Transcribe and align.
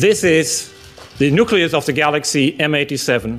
This 0.00 0.24
is 0.24 0.70
the 1.18 1.30
nucleus 1.30 1.74
of 1.74 1.84
the 1.84 1.92
galaxy 1.92 2.56
M87, 2.58 3.38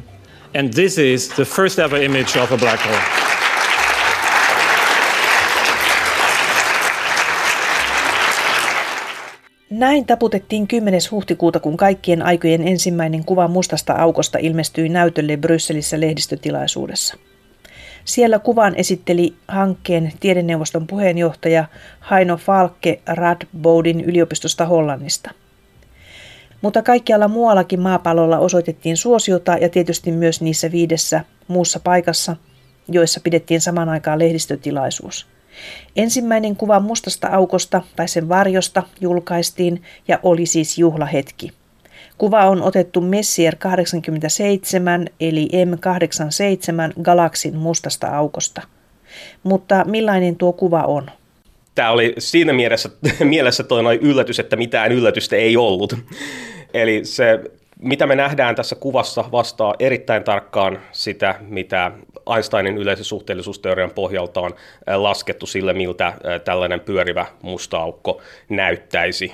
and 0.56 0.74
this 0.74 0.98
is 0.98 1.30
the 1.30 1.46
first 1.46 1.80
ever 1.80 2.04
image 2.04 2.38
of 2.38 2.52
a 2.52 2.58
black 2.58 2.80
hole. 2.82 3.00
Näin 9.70 10.06
taputettiin 10.06 10.68
10. 10.68 11.00
huhtikuuta, 11.12 11.60
kun 11.60 11.78
kaikkien 11.78 12.22
aikojen 12.22 12.68
ensimmäinen 12.68 13.26
kuva 13.26 13.48
mustasta 13.48 13.94
aukosta 13.94 14.38
ilmestyi 14.42 14.90
näytölle 14.90 15.38
Brysselissä 15.38 16.00
lehdistötilaisuudessa. 16.00 17.18
Siellä 18.06 18.40
kuvan 18.40 18.76
esitteli 18.76 19.34
hankkeen 19.48 20.14
tiedeneuvoston 20.20 20.88
puheenjohtaja 20.88 21.66
Haino 22.00 22.38
Falke 22.38 23.02
Radboudin 23.08 24.02
yliopistosta 24.02 24.66
Hollannista. 24.66 25.32
Mutta 26.62 26.82
kaikkialla 26.82 27.28
muuallakin 27.28 27.80
maapallolla 27.80 28.40
osoitettiin 28.40 28.98
suosiota 28.98 29.58
ja 29.62 29.70
tietysti 29.70 30.12
myös 30.12 30.42
niissä 30.42 30.72
viidessä 30.72 31.24
muussa 31.48 31.80
paikassa, 31.80 32.36
joissa 32.88 33.20
pidettiin 33.24 33.62
saman 33.62 33.90
aikaan 33.90 34.20
lehdistötilaisuus– 34.20 35.28
Ensimmäinen 35.96 36.56
kuva 36.56 36.80
mustasta 36.80 37.28
aukosta 37.28 37.82
tai 37.96 38.08
sen 38.08 38.30
varjosta 38.30 38.84
julkaistiin 39.02 39.84
ja 40.08 40.20
oli 40.24 40.46
siis 40.46 40.78
juhlahetki. 40.78 41.52
Kuva 42.18 42.46
on 42.46 42.62
otettu 42.62 43.02
Messier 43.02 43.56
87 43.56 45.08
eli 45.20 45.50
M87 45.54 47.02
galaksin 47.02 47.58
mustasta 47.58 48.08
aukosta. 48.08 48.62
Mutta 49.44 49.86
millainen 49.86 50.36
tuo 50.36 50.54
kuva 50.54 50.84
on? 50.84 51.12
Tämä 51.76 51.92
oli 51.92 52.14
siinä 52.18 52.54
mielessä, 52.54 52.90
mielessä 53.24 53.64
toi 53.64 54.00
yllätys, 54.02 54.40
että 54.40 54.56
mitään 54.56 54.92
yllätystä 54.92 55.36
ei 55.36 55.58
ollut. 55.58 55.96
Eli 56.74 57.06
se 57.06 57.40
mitä 57.82 58.08
me 58.08 58.16
nähdään 58.16 58.56
tässä 58.56 58.76
kuvassa 58.76 59.26
vastaa 59.32 59.76
erittäin 59.80 60.24
tarkkaan 60.24 60.80
sitä, 60.92 61.36
mitä 61.42 61.92
Einsteinin 62.36 62.78
yleisen 62.78 63.06
suhteellisuusteorian 63.06 63.92
pohjalta 63.92 64.42
on 64.42 64.52
laskettu 64.96 65.46
sille, 65.46 65.74
miltä 65.74 66.14
tällainen 66.46 66.80
pyörivä 66.80 67.26
musta 67.42 67.78
aukko 67.78 68.22
näyttäisi. 68.50 69.34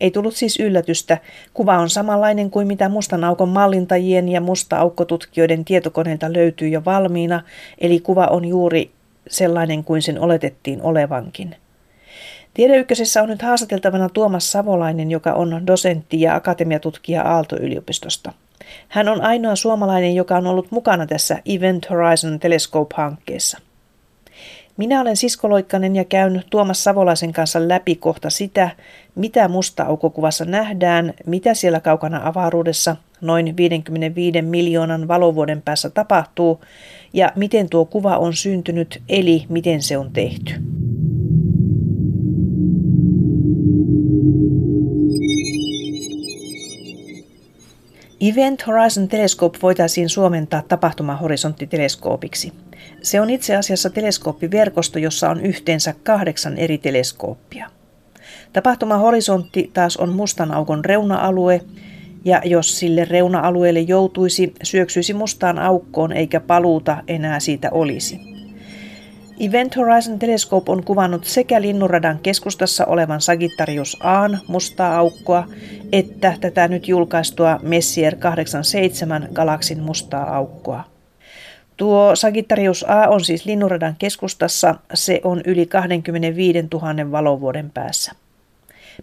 Ei 0.00 0.10
tullut 0.10 0.34
siis 0.34 0.60
yllätystä. 0.60 1.18
Kuva 1.54 1.78
on 1.78 1.90
samanlainen 1.90 2.50
kuin 2.50 2.66
mitä 2.66 2.88
mustan 2.88 3.24
aukon 3.24 3.48
mallintajien 3.48 4.28
ja 4.28 4.40
musta 4.40 4.76
aukkotutkijoiden 4.76 5.64
tietokoneilta 5.64 6.32
löytyy 6.32 6.68
jo 6.68 6.84
valmiina, 6.84 7.42
eli 7.78 8.00
kuva 8.00 8.26
on 8.26 8.44
juuri 8.44 8.90
sellainen 9.28 9.84
kuin 9.84 10.02
sen 10.02 10.20
oletettiin 10.20 10.82
olevankin. 10.82 11.56
Tiedeykkösessä 12.54 13.22
on 13.22 13.28
nyt 13.28 13.42
haastateltavana 13.42 14.08
Tuomas 14.08 14.52
Savolainen, 14.52 15.10
joka 15.10 15.32
on 15.32 15.66
dosentti 15.66 16.20
ja 16.20 16.34
akatemiatutkija 16.34 17.22
Aalto-yliopistosta. 17.22 18.32
Hän 18.88 19.08
on 19.08 19.20
ainoa 19.20 19.56
suomalainen, 19.56 20.14
joka 20.14 20.36
on 20.36 20.46
ollut 20.46 20.70
mukana 20.70 21.06
tässä 21.06 21.38
Event 21.46 21.90
Horizon 21.90 22.40
Telescope-hankkeessa. 22.40 23.58
Minä 24.76 25.00
olen 25.00 25.16
Sisko 25.16 25.50
Loikkanen 25.50 25.96
ja 25.96 26.04
käyn 26.04 26.44
Tuomas 26.50 26.84
Savolaisen 26.84 27.32
kanssa 27.32 27.68
läpi 27.68 27.96
kohta 27.96 28.30
sitä, 28.30 28.70
mitä 29.14 29.48
musta 29.48 29.82
aukokuvassa 29.82 30.44
nähdään, 30.44 31.14
mitä 31.26 31.54
siellä 31.54 31.80
kaukana 31.80 32.20
avaruudessa 32.24 32.96
noin 33.20 33.56
55 33.56 34.42
miljoonan 34.42 35.08
valovuoden 35.08 35.62
päässä 35.62 35.90
tapahtuu 35.90 36.60
ja 37.12 37.32
miten 37.36 37.68
tuo 37.68 37.84
kuva 37.84 38.16
on 38.16 38.34
syntynyt 38.34 39.02
eli 39.08 39.46
miten 39.48 39.82
se 39.82 39.98
on 39.98 40.10
tehty. 40.12 40.54
Event 48.20 48.66
Horizon 48.66 49.08
Telescope 49.08 49.58
voitaisiin 49.62 50.08
suomentaa 50.08 50.62
tapahtumahorisontiteleskoopiksi. 50.62 52.52
Se 53.02 53.20
on 53.20 53.30
itse 53.30 53.56
asiassa 53.56 53.90
teleskooppiverkosto, 53.90 54.98
jossa 54.98 55.30
on 55.30 55.40
yhteensä 55.40 55.94
kahdeksan 56.02 56.58
eri 56.58 56.78
teleskooppia. 56.78 57.70
Tapahtumahorisontti 58.52 59.70
taas 59.74 59.96
on 59.96 60.08
mustan 60.08 60.52
aukon 60.52 60.84
reuna-alue, 60.84 61.60
ja 62.24 62.42
jos 62.44 62.78
sille 62.78 63.04
reuna-alueelle 63.04 63.80
joutuisi, 63.80 64.54
syöksyisi 64.62 65.14
mustaan 65.14 65.58
aukkoon 65.58 66.12
eikä 66.12 66.40
paluuta 66.40 67.02
enää 67.08 67.40
siitä 67.40 67.68
olisi. 67.70 68.20
Event 69.40 69.76
Horizon 69.76 70.18
Telescope 70.18 70.72
on 70.72 70.84
kuvannut 70.84 71.24
sekä 71.24 71.62
Linnunradan 71.62 72.18
keskustassa 72.22 72.86
olevan 72.86 73.20
Sagittarius 73.20 73.96
A 74.00 74.28
mustaa 74.48 74.98
aukkoa, 74.98 75.48
että 75.92 76.34
tätä 76.40 76.68
nyt 76.68 76.88
julkaistua 76.88 77.60
Messier 77.62 78.16
87 78.16 79.28
galaksin 79.32 79.82
mustaa 79.82 80.36
aukkoa. 80.36 80.84
Tuo 81.76 82.16
Sagittarius 82.16 82.84
A 82.88 83.08
on 83.08 83.24
siis 83.24 83.46
Linnunradan 83.46 83.96
keskustassa, 83.98 84.74
se 84.94 85.20
on 85.24 85.40
yli 85.44 85.66
25 85.66 86.58
000 86.72 87.10
valovuoden 87.10 87.70
päässä. 87.70 88.12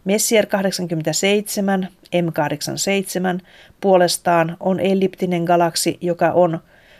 Messier 0.03 0.45
87, 0.45 1.87
M87, 2.15 3.45
puolestaan 3.81 4.57
on 4.59 4.79
elliptinen 4.79 5.43
galaksi, 5.43 5.97
joka 6.01 6.31
on 6.31 6.59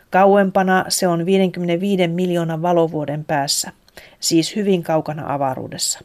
Kauempana 0.10 0.86
se 0.90 1.08
on 1.08 1.26
55 1.26 2.08
miljoonan 2.08 2.62
valovuoden 2.62 3.26
päässä, 3.26 3.72
siis 4.20 4.56
hyvin 4.56 4.84
kaukana 4.84 5.34
avaruudessa. 5.34 6.00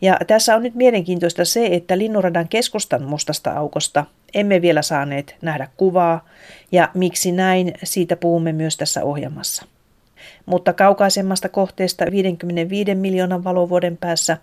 Ja 0.00 0.18
tässä 0.26 0.56
on 0.56 0.62
nyt 0.62 0.74
mielenkiintoista 0.74 1.44
se, 1.44 1.66
että 1.66 1.98
Linnunradan 1.98 2.48
keskustan 2.48 3.02
mustasta 3.02 3.50
aukosta 3.50 4.04
emme 4.34 4.62
vielä 4.62 4.82
saaneet 4.82 5.36
nähdä 5.42 5.68
kuvaa, 5.76 6.28
ja 6.72 6.88
miksi 6.94 7.32
näin, 7.32 7.74
siitä 7.84 8.16
puhumme 8.16 8.52
myös 8.52 8.76
tässä 8.76 9.04
ohjelmassa. 9.04 9.66
Mutta 10.46 10.72
kaukaisemmasta 10.72 11.48
kohteesta 11.48 12.04
55 12.10 12.94
miljoonan 12.94 13.44
valovuoden 13.44 13.96
päässä 13.96 14.36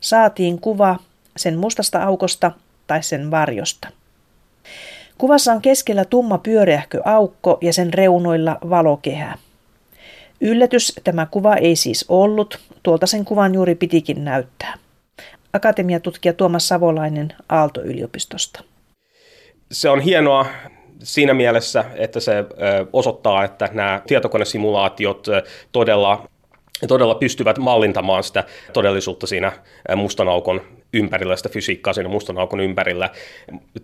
saatiin 0.00 0.60
kuva 0.60 0.96
sen 1.36 1.58
mustasta 1.58 2.02
aukosta 2.02 2.52
tai 2.86 3.02
sen 3.02 3.30
varjosta. 3.30 3.88
Kuvassa 5.18 5.52
on 5.52 5.62
keskellä 5.62 6.04
tumma 6.04 6.38
pyöreähkö 6.38 7.00
aukko 7.04 7.58
ja 7.60 7.72
sen 7.72 7.94
reunoilla 7.94 8.58
valokehä. 8.70 9.38
Yllätys 10.40 10.92
tämä 11.04 11.26
kuva 11.26 11.54
ei 11.54 11.76
siis 11.76 12.04
ollut, 12.08 12.58
tuolta 12.82 13.06
sen 13.06 13.24
kuvan 13.24 13.54
juuri 13.54 13.74
pitikin 13.74 14.24
näyttää. 14.24 14.74
Akatemiatutkija 15.52 16.32
Tuomas 16.32 16.68
Savolainen 16.68 17.32
Aalto-yliopistosta. 17.48 18.64
Se 19.72 19.88
on 19.88 20.00
hienoa 20.00 20.46
siinä 21.02 21.34
mielessä, 21.34 21.84
että 21.94 22.20
se 22.20 22.32
osoittaa, 22.92 23.44
että 23.44 23.68
nämä 23.72 24.02
tietokonesimulaatiot 24.06 25.26
todella 25.72 26.28
todella 26.88 27.14
pystyvät 27.14 27.58
mallintamaan 27.58 28.24
sitä 28.24 28.44
todellisuutta 28.72 29.26
siinä 29.26 29.52
mustan 29.96 30.28
aukon 30.28 30.60
ympärillä, 30.92 31.36
sitä 31.36 31.48
fysiikkaa 31.48 31.92
siinä 31.92 32.08
mustan 32.08 32.38
aukon 32.38 32.60
ympärillä. 32.60 33.10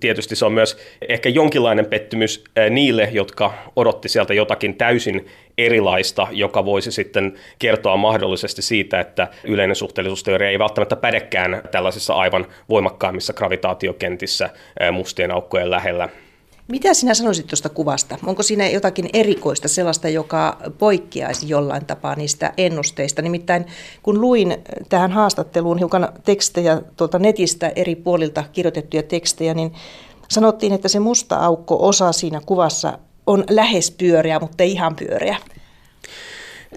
Tietysti 0.00 0.37
se 0.37 0.45
on 0.45 0.53
myös 0.53 0.78
ehkä 1.09 1.28
jonkinlainen 1.28 1.87
pettymys 1.87 2.45
niille, 2.71 3.09
jotka 3.12 3.55
odotti 3.77 4.09
sieltä 4.09 4.34
jotakin 4.34 4.75
täysin 4.75 5.27
erilaista, 5.59 6.27
joka 6.31 6.65
voisi 6.65 6.93
sitten 6.93 7.34
kertoa 7.59 7.97
mahdollisesti 7.97 8.62
siitä, 8.62 9.00
että 9.00 9.29
yleinen 9.44 9.77
suhteellisuusteoria 9.77 10.50
ei 10.50 10.59
välttämättä 10.59 10.97
pädekään 10.97 11.62
tällaisissa 11.71 12.15
aivan 12.15 12.47
voimakkaimmissa 12.69 13.33
gravitaatiokentissä 13.33 14.50
mustien 14.93 15.31
aukkojen 15.31 15.71
lähellä. 15.71 16.09
Mitä 16.69 16.95
sinä 16.95 17.15
sanoisit 17.15 17.47
tuosta 17.47 17.69
kuvasta? 17.69 18.19
Onko 18.27 18.43
siinä 18.43 18.69
jotakin 18.69 19.11
erikoista, 19.12 19.69
sellaista, 19.69 20.09
joka 20.09 20.59
poikkeaisi 20.79 21.49
jollain 21.49 21.87
tapaa 21.87 22.14
niistä 22.14 22.53
ennusteista? 22.56 23.23
Nimittäin 23.23 23.67
kun 24.03 24.20
luin 24.20 24.56
tähän 24.88 25.12
haastatteluun 25.12 25.79
hiukan 25.79 26.09
tekstejä 26.25 26.81
tuolta 26.97 27.19
netistä 27.19 27.73
eri 27.76 27.94
puolilta 27.94 28.44
kirjoitettuja 28.53 29.03
tekstejä, 29.03 29.55
niin 29.55 29.73
sanottiin, 30.29 30.73
että 30.73 30.88
se 30.88 31.00
musta 31.00 31.37
aukko 31.37 31.88
osa 31.88 32.12
siinä 32.12 32.41
kuvassa 32.47 32.99
on 33.26 33.44
lähes 33.50 33.91
pyöreä, 33.91 34.41
mutta 34.41 34.62
ei 34.62 34.73
ihan 34.73 34.97
pyöreä. 34.97 35.37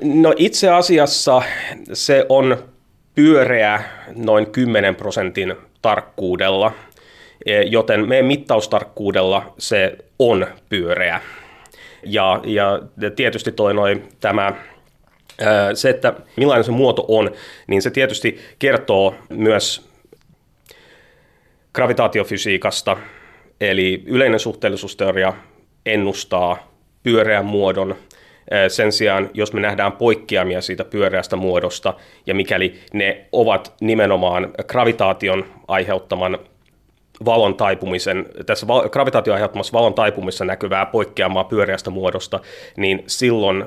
No 0.04 0.34
itse 0.38 0.70
asiassa 0.70 1.42
se 1.94 2.26
on 2.30 2.58
pyöreä 3.16 3.84
noin 4.16 4.52
10 4.52 4.96
prosentin 4.96 5.56
tarkkuudella– 5.82 6.72
joten 7.70 8.10
meidän 8.10 8.26
mittaustarkkuudella 8.26 9.54
se 9.58 9.98
on 10.20 10.48
pyöreä. 10.70 11.22
Ja, 12.04 12.42
ja 12.44 12.80
tietysti 13.16 13.52
toi 13.52 13.74
noin 13.74 14.04
tämä 14.20 14.54
se, 15.74 15.90
että 15.90 16.14
millainen 16.36 16.64
se 16.64 16.72
muoto 16.72 17.06
on, 17.08 17.32
niin 17.68 17.82
se 17.82 17.92
tietysti 17.92 18.40
kertoo 18.60 19.16
myös 19.30 19.90
gravitaatiofysiikasta, 21.74 22.98
eli 23.62 24.04
yleinen 24.06 24.40
suhteellisuusteoria 24.40 25.34
ennustaa 25.86 26.72
pyöreän 27.04 27.46
muodon. 27.46 27.96
Sen 28.68 28.92
sijaan, 28.92 29.30
jos 29.34 29.54
me 29.54 29.62
nähdään 29.62 29.92
poikkeamia 29.92 30.62
siitä 30.62 30.84
pyöreästä 30.84 31.36
muodosta, 31.36 31.94
ja 32.26 32.36
mikäli 32.36 32.80
ne 32.94 33.26
ovat 33.32 33.74
nimenomaan 33.82 34.54
gravitaation 34.68 35.46
aiheuttaman 35.68 36.40
valon 37.26 37.56
taipumisen, 37.56 38.26
tässä 38.46 38.68
val- 38.68 38.90
gravitaatio 38.90 39.34
aiheuttamassa 39.34 39.74
valon 39.74 39.94
taipumisessa 39.94 40.46
näkyvää 40.46 40.86
poikkeamaa 40.86 41.44
pyöreästä 41.44 41.90
muodosta, 41.90 42.40
niin 42.78 43.04
silloin 43.08 43.66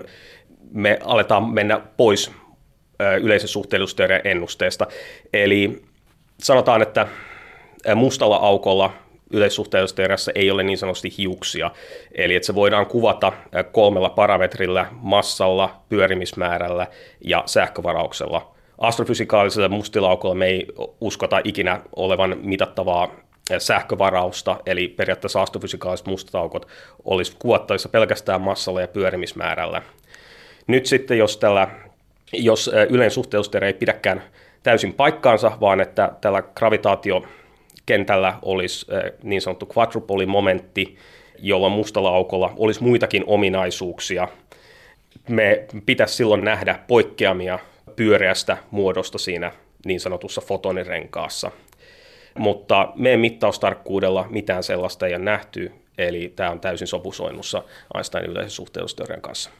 me 0.72 0.98
aletaan 1.04 1.44
mennä 1.50 1.80
pois 1.96 2.32
yleisen 3.20 3.48
suhteellisuusteorian 3.48 4.20
ennusteesta. 4.24 4.86
Eli 5.32 5.82
sanotaan, 6.38 6.82
että 6.82 7.06
mustalla 7.94 8.36
aukolla 8.36 8.92
yleissuhteellisuusteoriassa 9.32 10.32
ei 10.34 10.50
ole 10.50 10.62
niin 10.62 10.78
sanotusti 10.78 11.14
hiuksia, 11.18 11.70
eli 12.14 12.34
että 12.34 12.46
se 12.46 12.54
voidaan 12.54 12.86
kuvata 12.86 13.32
kolmella 13.72 14.10
parametrillä, 14.10 14.86
massalla, 14.92 15.80
pyörimismäärällä 15.88 16.86
ja 17.24 17.42
sähkövarauksella. 17.46 18.54
Astrofysikaalisella 18.78 19.68
mustilaukolla 19.68 20.34
me 20.34 20.46
ei 20.46 20.66
uskota 21.00 21.40
ikinä 21.44 21.80
olevan 21.96 22.36
mitattavaa 22.42 23.08
sähkövarausta, 23.58 24.60
eli 24.66 24.88
periaatteessa 24.88 25.42
astrofysikaaliset 25.42 26.06
mustat 26.06 26.34
aukot 26.34 26.68
olisi 27.04 27.36
kuvattavissa 27.38 27.88
pelkästään 27.88 28.40
massalla 28.40 28.80
ja 28.80 28.88
pyörimismäärällä. 28.88 29.82
Nyt 30.66 30.86
sitten, 30.86 31.18
jos, 31.18 31.36
tällä, 31.36 31.68
jos 32.32 32.70
yleinen 32.88 33.10
suhteellisuusteoria 33.10 33.66
ei 33.66 33.74
pidäkään 33.74 34.22
täysin 34.62 34.94
paikkaansa, 34.94 35.52
vaan 35.60 35.80
että 35.80 36.12
tällä 36.20 36.42
gravitaatiokentällä 36.42 38.34
olisi 38.42 38.86
niin 39.22 39.40
sanottu 39.40 39.68
quadrupolimomentti, 39.76 40.96
jolla 41.38 41.68
mustalla 41.68 42.10
aukolla 42.10 42.52
olisi 42.56 42.82
muitakin 42.82 43.24
ominaisuuksia. 43.26 44.28
Me 45.28 45.66
pitäisi 45.86 46.14
silloin 46.14 46.44
nähdä 46.44 46.78
poikkeamia 46.88 47.58
pyöreästä 47.96 48.56
muodosta 48.70 49.18
siinä 49.18 49.52
niin 49.84 50.00
sanotussa 50.00 50.40
fotonirenkaassa. 50.40 51.50
Mutta 52.38 52.92
meidän 52.96 53.20
mittaustarkkuudella 53.20 54.26
mitään 54.30 54.62
sellaista 54.62 55.06
ei 55.06 55.14
ole 55.14 55.24
nähty, 55.24 55.72
eli 55.98 56.32
tämä 56.36 56.50
on 56.50 56.60
täysin 56.60 56.88
sopusoinnussa 56.88 57.62
Einsteinin 57.94 58.30
yleisen 58.30 58.50
suhteellisuusteorian 58.50 59.20
kanssa. 59.20 59.50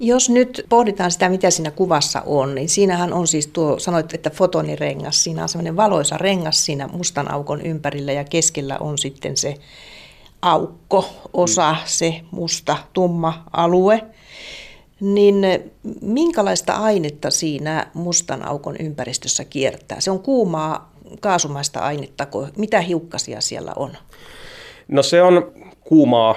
Jos 0.00 0.30
nyt 0.30 0.66
pohditaan 0.68 1.10
sitä, 1.10 1.28
mitä 1.28 1.50
siinä 1.50 1.70
kuvassa 1.70 2.22
on, 2.26 2.54
niin 2.54 2.68
siinähän 2.68 3.12
on 3.12 3.26
siis 3.26 3.46
tuo, 3.46 3.78
sanoit, 3.78 4.14
että 4.14 4.30
fotonirengas, 4.30 5.24
siinä 5.24 5.42
on 5.42 5.48
semmoinen 5.48 5.76
valoisa 5.76 6.18
rengas 6.18 6.64
siinä 6.64 6.88
mustan 6.88 7.30
aukon 7.30 7.60
ympärillä 7.62 8.12
ja 8.12 8.24
keskellä 8.24 8.78
on 8.78 8.98
sitten 8.98 9.36
se 9.36 9.54
aukko, 10.42 11.08
osa, 11.32 11.76
se 11.84 12.20
musta, 12.30 12.76
tumma 12.92 13.44
alue. 13.52 14.02
Niin 15.00 15.36
minkälaista 16.00 16.72
ainetta 16.72 17.30
siinä 17.30 17.86
mustan 17.94 18.48
aukon 18.48 18.76
ympäristössä 18.76 19.44
kiertää? 19.44 20.00
Se 20.00 20.10
on 20.10 20.20
kuumaa 20.20 20.91
kaasumaista 21.20 21.80
ainetta, 21.80 22.26
mitä 22.56 22.80
hiukkasia 22.80 23.40
siellä 23.40 23.72
on? 23.76 23.90
No 24.88 25.02
se 25.02 25.22
on 25.22 25.52
kuumaa 25.80 26.34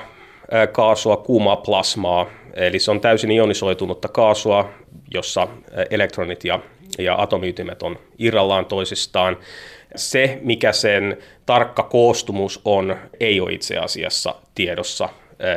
kaasua, 0.72 1.18
kuumaa 1.18 1.56
plasmaa, 1.56 2.26
eli 2.54 2.80
se 2.80 2.92
on 2.92 3.02
täysin 3.02 3.32
ionisoitunutta 3.32 4.08
kaasua, 4.08 4.70
jossa 5.14 5.48
elektronit 5.90 6.44
ja, 6.44 6.60
ja 7.00 7.22
atomiytimet 7.22 7.84
on 7.84 8.00
irrallaan 8.18 8.66
toisistaan. 8.66 9.38
Se, 9.96 10.40
mikä 10.42 10.72
sen 10.72 11.18
tarkka 11.46 11.84
koostumus 11.84 12.62
on, 12.66 12.96
ei 13.20 13.40
ole 13.40 13.54
itse 13.54 13.78
asiassa 13.78 14.36
tiedossa, 14.56 15.10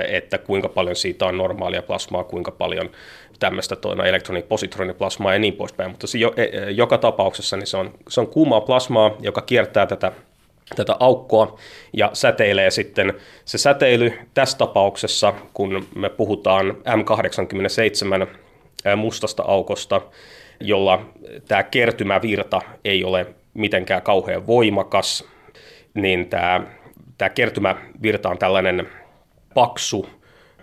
että 0.09 0.38
kuinka 0.38 0.69
paljon 0.69 0.97
siitä 0.97 1.26
on 1.26 1.38
normaalia 1.38 1.82
plasmaa, 1.82 2.25
kuinka 2.25 2.50
paljon 2.50 2.91
tämmöistä 3.38 3.76
toina 3.76 4.06
elektroni-positroniplasmaa 4.06 5.32
ja 5.32 5.38
niin 5.38 5.55
poispäin, 5.55 5.90
mutta 5.90 6.06
se 6.06 6.19
jo, 6.19 6.32
e, 6.37 6.43
e, 6.43 6.70
joka 6.70 6.99
tapauksessa 6.99 7.56
niin 7.56 7.67
se, 7.67 7.76
on, 7.76 7.94
se 8.08 8.20
on 8.20 8.26
kuumaa 8.26 8.61
plasmaa, 8.61 9.17
joka 9.20 9.43
kiertää 9.43 9.87
tätä 9.87 10.12
tätä 10.76 10.96
aukkoa 11.00 11.58
ja 11.93 12.11
säteilee 12.12 12.70
sitten 12.70 13.14
se 13.44 13.58
säteily 13.58 14.12
tässä 14.35 14.58
tapauksessa, 14.58 15.35
kun 15.55 15.87
me 15.94 16.08
puhutaan 16.08 16.70
M87 16.70 18.26
mustasta 18.96 19.43
aukosta, 19.46 20.00
jolla 20.61 21.06
tämä 21.49 21.62
kertymävirta 21.62 22.61
ei 22.84 23.05
ole 23.05 23.26
mitenkään 23.55 24.02
kauhean 24.02 24.46
voimakas, 24.46 25.25
niin 25.94 26.29
tämä, 26.29 26.61
tämä 27.19 27.29
kertymävirta 27.29 28.29
on 28.29 28.38
tällainen 28.38 28.88
paksu, 29.55 30.08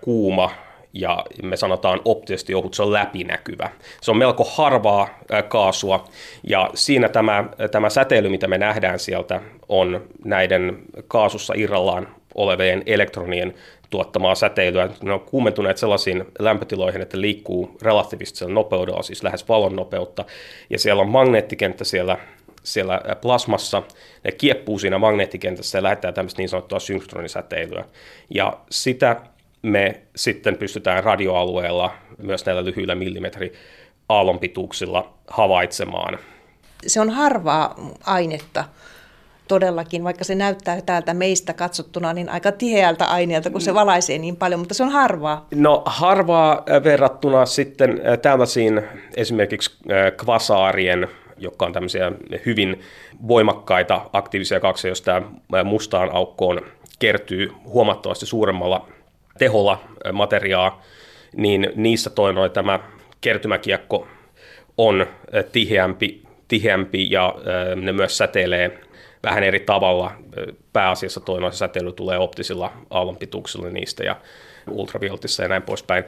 kuuma 0.02 0.52
ja 0.96 1.26
me 1.44 1.58
sanotaan 1.58 2.02
optisesti 2.06 2.56
ohut, 2.56 2.74
se 2.74 2.84
on 2.84 2.94
läpinäkyvä. 2.94 3.70
Se 4.02 4.12
on 4.12 4.18
melko 4.18 4.44
harvaa 4.44 5.20
kaasua 5.48 6.06
ja 6.44 6.70
siinä 6.74 7.10
tämä, 7.10 7.46
tämä 7.72 7.90
säteily, 7.90 8.30
mitä 8.30 8.48
me 8.48 8.58
nähdään 8.58 9.00
sieltä, 9.00 9.42
on 9.70 10.08
näiden 10.26 10.78
kaasussa 11.08 11.54
irrallaan 11.58 12.08
olevien 12.36 12.84
elektronien 12.86 13.54
tuottamaa 13.90 14.36
säteilyä. 14.36 14.90
Ne 15.04 15.14
on 15.14 15.20
kuumentuneet 15.20 15.78
sellaisiin 15.78 16.26
lämpötiloihin, 16.40 17.02
että 17.02 17.22
liikkuu 17.22 17.78
relatiivistisella 17.82 18.54
nopeudella, 18.54 19.04
siis 19.04 19.24
lähes 19.24 19.50
valon 19.50 19.76
nopeutta, 19.76 20.26
ja 20.70 20.80
siellä 20.80 21.02
on 21.02 21.10
magneettikenttä 21.10 21.84
siellä 21.84 22.18
siellä 22.64 23.02
plasmassa, 23.22 23.84
ne 24.24 24.32
kieppuu 24.32 24.80
siinä 24.80 24.98
magneettikentässä 24.98 25.78
ja 25.78 25.84
lähettää 25.84 26.12
tämmöistä 26.12 26.42
niin 26.42 26.50
sanottua 26.50 26.80
synkronisäteilyä. 26.80 27.86
Ja 28.30 28.58
sitä 28.70 29.22
me 29.66 30.02
sitten 30.16 30.58
pystytään 30.58 31.04
radioalueella 31.04 31.92
myös 32.18 32.46
näillä 32.46 32.66
lyhyillä 32.66 32.96
millimetri 32.96 33.54
aallonpituuksilla 34.10 35.14
havaitsemaan. 35.28 36.20
Se 36.88 37.02
on 37.02 37.10
harvaa 37.10 37.76
ainetta 38.06 38.64
todellakin, 39.48 40.04
vaikka 40.04 40.24
se 40.24 40.36
näyttää 40.36 40.82
täältä 40.82 41.14
meistä 41.14 41.54
katsottuna 41.54 42.14
niin 42.14 42.30
aika 42.30 42.52
tiheältä 42.52 43.06
aineelta, 43.06 43.50
kun 43.50 43.62
se 43.62 43.72
mm. 43.72 43.76
valaisee 43.76 44.18
niin 44.18 44.36
paljon, 44.36 44.60
mutta 44.60 44.74
se 44.74 44.84
on 44.84 44.90
harvaa. 44.90 45.48
No 45.56 45.84
harvaa 45.86 46.64
äh, 46.72 46.84
verrattuna 46.84 47.46
sitten 47.46 47.90
äh, 47.90 48.20
tällaisiin 48.20 48.82
esimerkiksi 49.16 49.78
äh, 49.92 50.12
kvasaarien, 50.18 51.08
jotka 51.38 51.66
on 51.66 51.74
tämmöisiä 51.74 52.12
hyvin 52.46 52.82
voimakkaita 53.28 54.10
aktiivisia 54.14 54.60
kaksia, 54.60 54.92
jos 54.92 55.02
tämä 55.02 55.22
mustaan 55.64 56.16
aukkoon 56.16 56.62
kertyy 57.00 57.52
huomattavasti 57.66 58.26
suuremmalla 58.26 58.88
teholla 59.38 59.82
materiaa, 60.14 60.82
niin 61.36 61.72
niissä 61.76 62.10
toinoin 62.10 62.52
tämä 62.52 62.80
kertymäkiekko 63.22 64.08
on 64.78 65.06
tiheämpi, 65.52 66.24
tiheämpi 66.48 67.12
ja 67.12 67.36
ne 67.76 67.92
myös 67.92 68.18
säteilee 68.18 68.80
vähän 69.24 69.44
eri 69.44 69.60
tavalla. 69.60 70.12
Pääasiassa 70.74 71.20
toinoin 71.20 71.54
se 71.54 71.58
säteily 71.58 71.92
tulee 71.92 72.18
optisilla 72.18 72.74
aallonpituuksilla 72.90 73.70
niistä 73.70 74.04
ja 74.04 74.16
ultravioltissa 74.70 75.44
ja 75.44 75.50
näin 75.50 75.64
poispäin. 75.64 76.04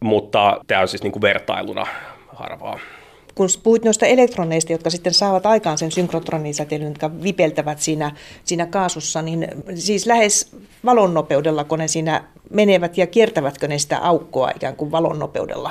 Mutta 0.00 0.60
tämä 0.66 0.80
on 0.80 0.88
siis 0.88 1.02
niin 1.02 1.12
kuin 1.12 1.22
vertailuna 1.22 1.86
harvaa 2.28 2.78
kun 3.34 3.48
puhuit 3.62 3.84
noista 3.84 4.06
elektroneista, 4.06 4.72
jotka 4.72 4.90
sitten 4.90 5.14
saavat 5.14 5.46
aikaan 5.46 5.78
sen 5.78 5.90
synkrotroninisäteilyn, 5.90 6.88
jotka 6.88 7.10
vipeltävät 7.22 7.78
siinä, 7.78 8.12
siinä 8.44 8.66
kaasussa, 8.66 9.22
niin 9.22 9.48
siis 9.74 10.06
lähes 10.06 10.56
valon 10.84 11.14
nopeudella, 11.14 11.64
kun 11.64 11.78
ne 11.78 11.88
siinä 11.88 12.24
menevät 12.50 12.98
ja 12.98 13.06
kiertävätkö 13.06 13.68
ne 13.68 13.78
sitä 13.78 13.98
aukkoa 13.98 14.50
ikään 14.56 14.76
kuin 14.76 14.90
valon 14.90 15.18
nopeudella? 15.18 15.70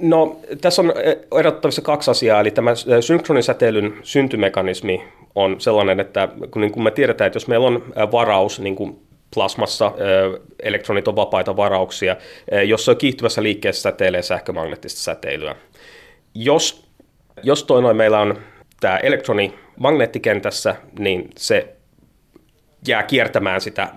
No, 0.00 0.40
tässä 0.60 0.82
on 0.82 0.92
erottavissa 1.38 1.82
kaksi 1.82 2.10
asiaa, 2.10 2.40
eli 2.40 2.50
tämä 2.50 2.70
synkronisäteilyn 3.00 3.94
syntymekanismi 4.02 5.04
on 5.34 5.60
sellainen, 5.60 6.00
että 6.00 6.28
kun, 6.50 6.62
niin 6.62 6.72
kun 6.72 6.82
me 6.82 6.90
tiedetään, 6.90 7.26
että 7.26 7.36
jos 7.36 7.48
meillä 7.48 7.66
on 7.66 7.84
varaus, 8.12 8.60
niin 8.60 8.76
kuin 8.76 9.00
plasmassa 9.34 9.92
elektronit 10.62 11.08
on 11.08 11.16
vapaita 11.16 11.56
varauksia, 11.56 12.16
jossa 12.66 12.92
on 12.92 12.98
kiihtyvässä 12.98 13.42
liikkeessä 13.42 13.82
säteilee 13.82 14.22
sähkömagneettista 14.22 15.00
säteilyä. 15.00 15.56
Jos 16.34 16.85
jos 17.42 17.64
toi 17.64 17.82
noin 17.82 17.96
meillä 17.96 18.20
on 18.20 18.38
tämä 18.80 18.98
elektroni 18.98 19.54
magneettikentässä, 19.78 20.76
niin 20.98 21.30
se 21.36 21.76
jää 22.88 23.02
kiertämään 23.02 23.60
sitä 23.60 23.88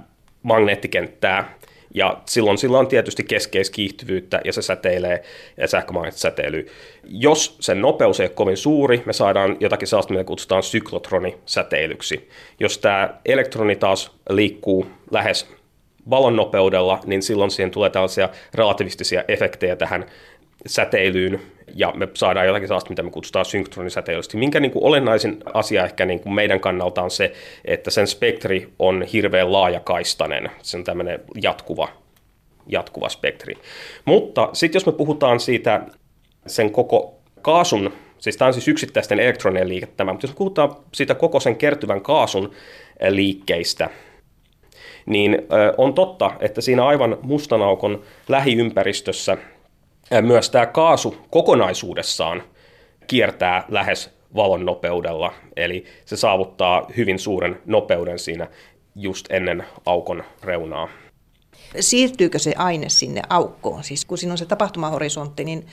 magneettikenttää, 0.43 1.60
ja 1.93 2.17
silloin 2.25 2.58
sillä 2.58 2.79
on 2.79 2.88
tietysti 2.88 3.24
keskeiskiihtyvyyttä 3.24 4.41
ja 4.46 4.53
se 4.53 4.62
säteilee 4.62 5.24
ja 5.58 5.67
sähkömagneettista 5.67 6.29
säteilyä. 6.29 6.63
Jos 7.03 7.58
sen 7.60 7.81
nopeus 7.81 8.19
ei 8.19 8.24
ole 8.24 8.29
kovin 8.29 8.58
suuri, 8.58 9.03
me 9.05 9.13
saadaan 9.13 9.58
jotakin 9.60 9.88
sellaista, 9.88 10.13
mitä 10.13 10.24
kutsutaan 10.24 10.63
syklotronisäteilyksi. 10.63 12.29
Jos 12.60 12.77
tämä 12.77 13.19
elektroni 13.25 13.75
taas 13.75 14.12
liikkuu 14.29 14.88
lähes 15.12 15.50
valon 16.10 16.36
nopeudella, 16.36 17.00
niin 17.05 17.22
silloin 17.22 17.51
siihen 17.51 17.72
tulee 17.72 17.89
tällaisia 17.89 18.29
relativistisia 18.53 19.24
efektejä 19.27 19.75
tähän 19.75 20.05
säteilyyn, 20.67 21.41
ja 21.75 21.93
me 21.95 22.07
saadaan 22.13 22.45
jotakin 22.47 22.67
sellaista, 22.67 22.89
mitä 22.89 23.03
me 23.03 23.11
kutsutaan 23.11 23.45
synkronisäteilystä. 23.45 24.38
Minkä 24.38 24.59
niin 24.59 24.71
kuin 24.71 24.83
olennaisin 24.85 25.38
asia 25.53 25.85
ehkä 25.85 26.05
niin 26.05 26.19
kuin 26.19 26.33
meidän 26.33 26.59
kannalta 26.59 27.01
on 27.01 27.11
se, 27.11 27.33
että 27.65 27.91
sen 27.91 28.07
spektri 28.07 28.73
on 28.79 29.03
hirveän 29.13 29.51
laajakaistainen. 29.51 30.51
Se 30.61 30.77
on 30.77 30.83
tämmöinen 30.83 31.19
jatkuva, 31.41 31.89
jatkuva 32.67 33.09
spektri. 33.09 33.55
Mutta 34.05 34.49
sitten 34.53 34.79
jos 34.79 34.85
me 34.85 34.91
puhutaan 34.91 35.39
siitä 35.39 35.81
sen 36.47 36.71
koko 36.71 37.19
kaasun 37.41 37.93
Siis 38.19 38.38
tämä 38.38 38.47
on 38.47 38.53
siis 38.53 38.67
yksittäisten 38.67 39.19
elektronien 39.19 39.69
liikettämä, 39.69 40.11
mutta 40.11 40.27
jos 40.27 40.35
puhutaan 40.35 40.75
siitä 40.93 41.15
koko 41.15 41.39
sen 41.39 41.55
kertyvän 41.55 42.01
kaasun 42.01 42.51
liikkeistä, 43.09 43.89
niin 45.05 45.38
on 45.77 45.93
totta, 45.93 46.31
että 46.39 46.61
siinä 46.61 46.85
aivan 46.85 47.17
mustan 47.21 47.61
aukon 47.61 48.01
lähiympäristössä 48.27 49.38
myös 50.22 50.50
tämä 50.50 50.66
kaasu 50.66 51.18
kokonaisuudessaan 51.30 52.44
kiertää 53.08 53.66
lähes 53.70 54.20
valon 54.36 54.66
nopeudella, 54.66 55.34
eli 55.56 55.86
se 56.06 56.18
saavuttaa 56.18 56.88
hyvin 56.98 57.20
suuren 57.20 57.62
nopeuden 57.66 58.20
siinä 58.20 58.48
just 58.96 59.25
ennen 59.30 59.66
aukon 59.86 60.24
reunaa. 60.44 60.89
Siirtyykö 61.80 62.39
se 62.39 62.54
aine 62.58 62.89
sinne 62.89 63.22
aukkoon? 63.30 63.84
Siis 63.84 64.06
kun 64.06 64.18
siinä 64.18 64.34
on 64.34 64.38
se 64.38 64.46
tapahtumahorisontti, 64.46 65.44
niin 65.44 65.68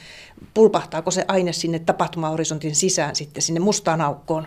pulpahtaako 0.55 1.11
se 1.11 1.25
aine 1.28 1.52
sinne 1.52 1.78
tapahtumahorisontin 1.78 2.75
sisään 2.75 3.16
sitten 3.16 3.43
sinne 3.43 3.61
mustaan 3.61 4.00
aukkoon? 4.00 4.47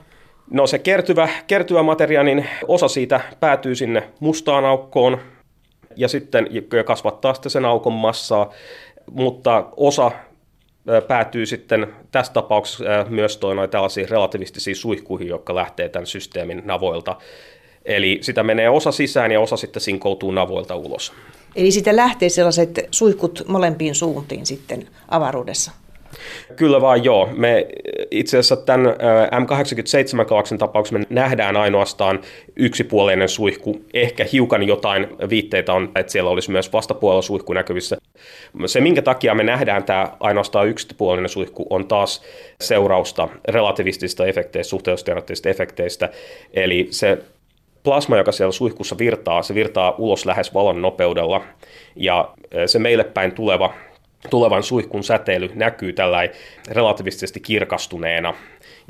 No 0.52 0.68
se 0.68 0.80
kertyvä, 0.80 1.30
kertyvä 1.48 1.84
materia, 1.84 2.24
niin 2.24 2.48
osa 2.68 2.88
siitä 2.88 3.22
päätyy 3.40 3.76
sinne 3.76 4.10
mustaan 4.20 4.66
aukkoon 4.66 5.20
ja 5.96 6.08
sitten 6.08 6.48
kasvattaa 6.86 7.34
sitten 7.34 7.50
sen 7.50 7.66
aukon 7.66 7.94
massaa, 7.94 8.50
mutta 9.12 9.66
osa 9.78 10.12
päätyy 11.08 11.46
sitten 11.46 11.88
tässä 12.12 12.34
tapauksessa 12.34 12.84
myös 13.10 13.38
toi 13.38 13.56
noin 13.56 13.70
tällaisiin 13.70 14.10
relativistisiin 14.10 14.76
suihkuihin, 14.76 15.28
jotka 15.28 15.56
lähtee 15.56 15.90
tämän 15.90 16.08
systeemin 16.08 16.62
navoilta. 16.66 17.16
Eli 17.86 18.20
sitä 18.22 18.44
menee 18.44 18.70
osa 18.70 18.92
sisään 18.92 19.32
ja 19.32 19.40
osa 19.40 19.58
sitten 19.58 19.82
sinkoutuu 19.82 20.32
navoilta 20.32 20.76
ulos. 20.76 21.14
Eli 21.56 21.72
sitä 21.72 21.96
lähtee 21.96 22.30
sellaiset 22.30 22.88
suihkut 22.92 23.44
molempiin 23.48 23.96
suuntiin 23.96 24.46
sitten 24.46 24.88
avaruudessa? 25.08 25.72
Kyllä 26.56 26.82
vaan 26.82 27.04
joo. 27.04 27.30
Me 27.36 27.68
itse 28.12 28.38
asiassa 28.38 28.56
tämän 28.56 28.86
M87-galaksin 29.32 30.58
tapauksessa 30.58 31.00
me 31.00 31.06
nähdään 31.10 31.58
ainoastaan 31.58 32.20
yksipuoleinen 32.56 33.30
suihku. 33.30 33.82
Ehkä 33.94 34.26
hiukan 34.34 34.64
jotain 34.64 35.08
viitteitä 35.30 35.74
on, 35.74 35.92
että 35.96 36.12
siellä 36.12 36.30
olisi 36.30 36.52
myös 36.52 36.74
vastapuolella 36.74 37.22
suihku 37.22 37.54
näkyvissä. 37.54 37.98
Se, 38.66 38.82
minkä 38.82 39.02
takia 39.02 39.36
me 39.36 39.44
nähdään 39.44 39.84
tämä 39.84 40.08
ainoastaan 40.20 40.68
yksipuolinen 40.68 41.30
suihku, 41.30 41.66
on 41.70 41.88
taas 41.88 42.22
seurausta 42.62 43.28
relativistisista 43.48 44.26
efekteistä, 44.26 44.70
suhteellisuusteoreettisista 44.70 45.50
efekteistä. 45.50 46.10
Eli 46.54 46.88
se 46.90 47.18
plasma, 47.84 48.18
joka 48.18 48.32
siellä 48.32 48.52
suihkussa 48.52 48.98
virtaa, 48.98 49.44
se 49.44 49.56
virtaa 49.56 49.96
ulos 49.98 50.26
lähes 50.26 50.54
valon 50.54 50.82
nopeudella. 50.82 51.44
Ja 51.96 52.30
se 52.66 52.80
meille 52.80 53.04
päin 53.04 53.32
tuleva 53.32 53.74
tulevan 54.30 54.64
suihkun 54.64 55.04
säteily 55.04 55.50
näkyy 55.56 55.94
tällä 55.94 56.30
relativistisesti 56.72 57.40
kirkastuneena, 57.40 58.34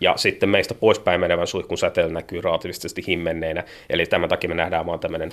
ja 0.01 0.17
sitten 0.17 0.49
meistä 0.49 0.73
poispäin 0.73 1.21
menevän 1.21 1.47
suihkun 1.47 1.77
säteily 1.77 2.13
näkyy 2.13 2.41
relativistisesti 2.41 3.03
himmenneenä, 3.07 3.63
eli 3.89 4.05
tämän 4.05 4.29
takia 4.29 4.49
me 4.49 4.55
nähdään 4.55 4.85
vaan 4.85 4.99
tämmöinen 4.99 5.31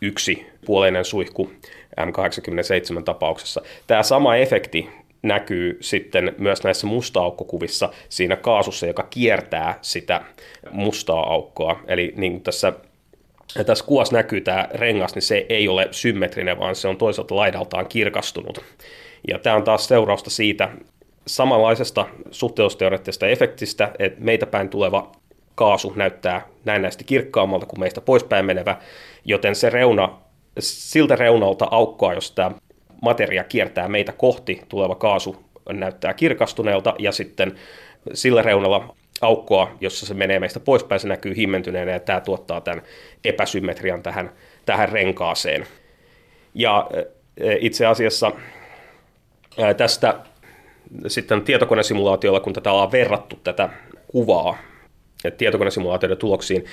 yksi 0.00 0.46
puoleinen 0.66 1.04
suihku 1.04 1.52
M87 2.00 3.02
tapauksessa. 3.02 3.62
Tämä 3.86 4.02
sama 4.02 4.36
efekti 4.36 4.88
näkyy 5.22 5.78
sitten 5.80 6.34
myös 6.38 6.64
näissä 6.64 6.86
musta-aukkokuvissa 6.86 7.88
siinä 8.08 8.36
kaasussa, 8.36 8.86
joka 8.86 9.06
kiertää 9.10 9.78
sitä 9.80 10.20
mustaa 10.70 11.32
aukkoa. 11.32 11.80
Eli 11.86 12.12
niin 12.16 12.32
kuin 12.32 12.42
tässä, 12.42 12.72
tässä 13.66 13.84
kuvassa 13.84 14.16
näkyy 14.16 14.40
tämä 14.40 14.68
rengas, 14.74 15.14
niin 15.14 15.22
se 15.22 15.46
ei 15.48 15.68
ole 15.68 15.88
symmetrinen, 15.90 16.58
vaan 16.58 16.74
se 16.74 16.88
on 16.88 16.96
toisaalta 16.96 17.36
laidaltaan 17.36 17.86
kirkastunut. 17.86 18.64
Ja 19.28 19.38
tämä 19.38 19.56
on 19.56 19.64
taas 19.64 19.88
seurausta 19.88 20.30
siitä 20.30 20.68
samanlaisesta 21.26 22.06
suhteellisuusteoreettisesta 22.30 23.26
efektistä, 23.26 23.92
että 23.98 24.20
meitä 24.24 24.46
päin 24.46 24.68
tuleva 24.68 25.12
kaasu 25.54 25.92
näyttää 25.96 26.46
näennäisesti 26.64 27.04
kirkkaammalta 27.04 27.66
kuin 27.66 27.80
meistä 27.80 28.00
poispäin 28.00 28.44
menevä, 28.44 28.76
joten 29.24 29.54
se 29.54 29.70
reuna, 29.70 30.18
siltä 30.58 31.16
reunalta 31.16 31.68
aukkoa, 31.70 32.14
jos 32.14 32.30
tämä 32.30 32.50
materia 33.02 33.44
kiertää 33.44 33.88
meitä 33.88 34.12
kohti, 34.12 34.60
tuleva 34.68 34.94
kaasu 34.94 35.44
näyttää 35.72 36.14
kirkastuneelta, 36.14 36.94
ja 36.98 37.12
sitten 37.12 37.54
sillä 38.14 38.42
reunalla 38.42 38.94
aukkoa, 39.20 39.70
jossa 39.80 40.06
se 40.06 40.14
menee 40.14 40.38
meistä 40.38 40.60
poispäin, 40.60 41.00
se 41.00 41.08
näkyy 41.08 41.36
himmentyneenä, 41.36 41.92
ja 41.92 42.00
tämä 42.00 42.20
tuottaa 42.20 42.60
tämän 42.60 42.82
epäsymmetrian 43.24 44.02
tähän, 44.02 44.30
tähän 44.66 44.88
renkaaseen. 44.88 45.66
Ja 46.54 46.90
e, 47.36 47.56
itse 47.60 47.86
asiassa 47.86 48.32
tästä 49.76 50.14
sitten 51.06 51.42
tietokonesimulaatiolla, 51.42 52.40
kun 52.40 52.52
tätä 52.52 52.72
ollaan 52.72 52.92
verrattu 52.92 53.38
tätä 53.44 53.68
kuvaa 54.06 54.58
tietokonesimulaatioiden 55.30 56.18
tuloksiin, 56.18 56.64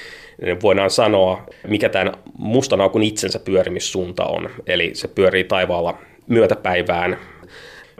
niin 0.42 0.62
voidaan 0.62 0.90
sanoa, 0.90 1.44
mikä 1.68 1.90
tämän 1.90 2.14
mustan 2.38 2.82
aukun 2.82 3.04
itsensä 3.04 3.40
pyörimissuunta 3.40 4.26
on. 4.26 4.50
Eli 4.68 4.92
se 4.94 5.08
pyörii 5.08 5.44
taivaalla 5.44 5.98
myötäpäivään. 6.28 7.18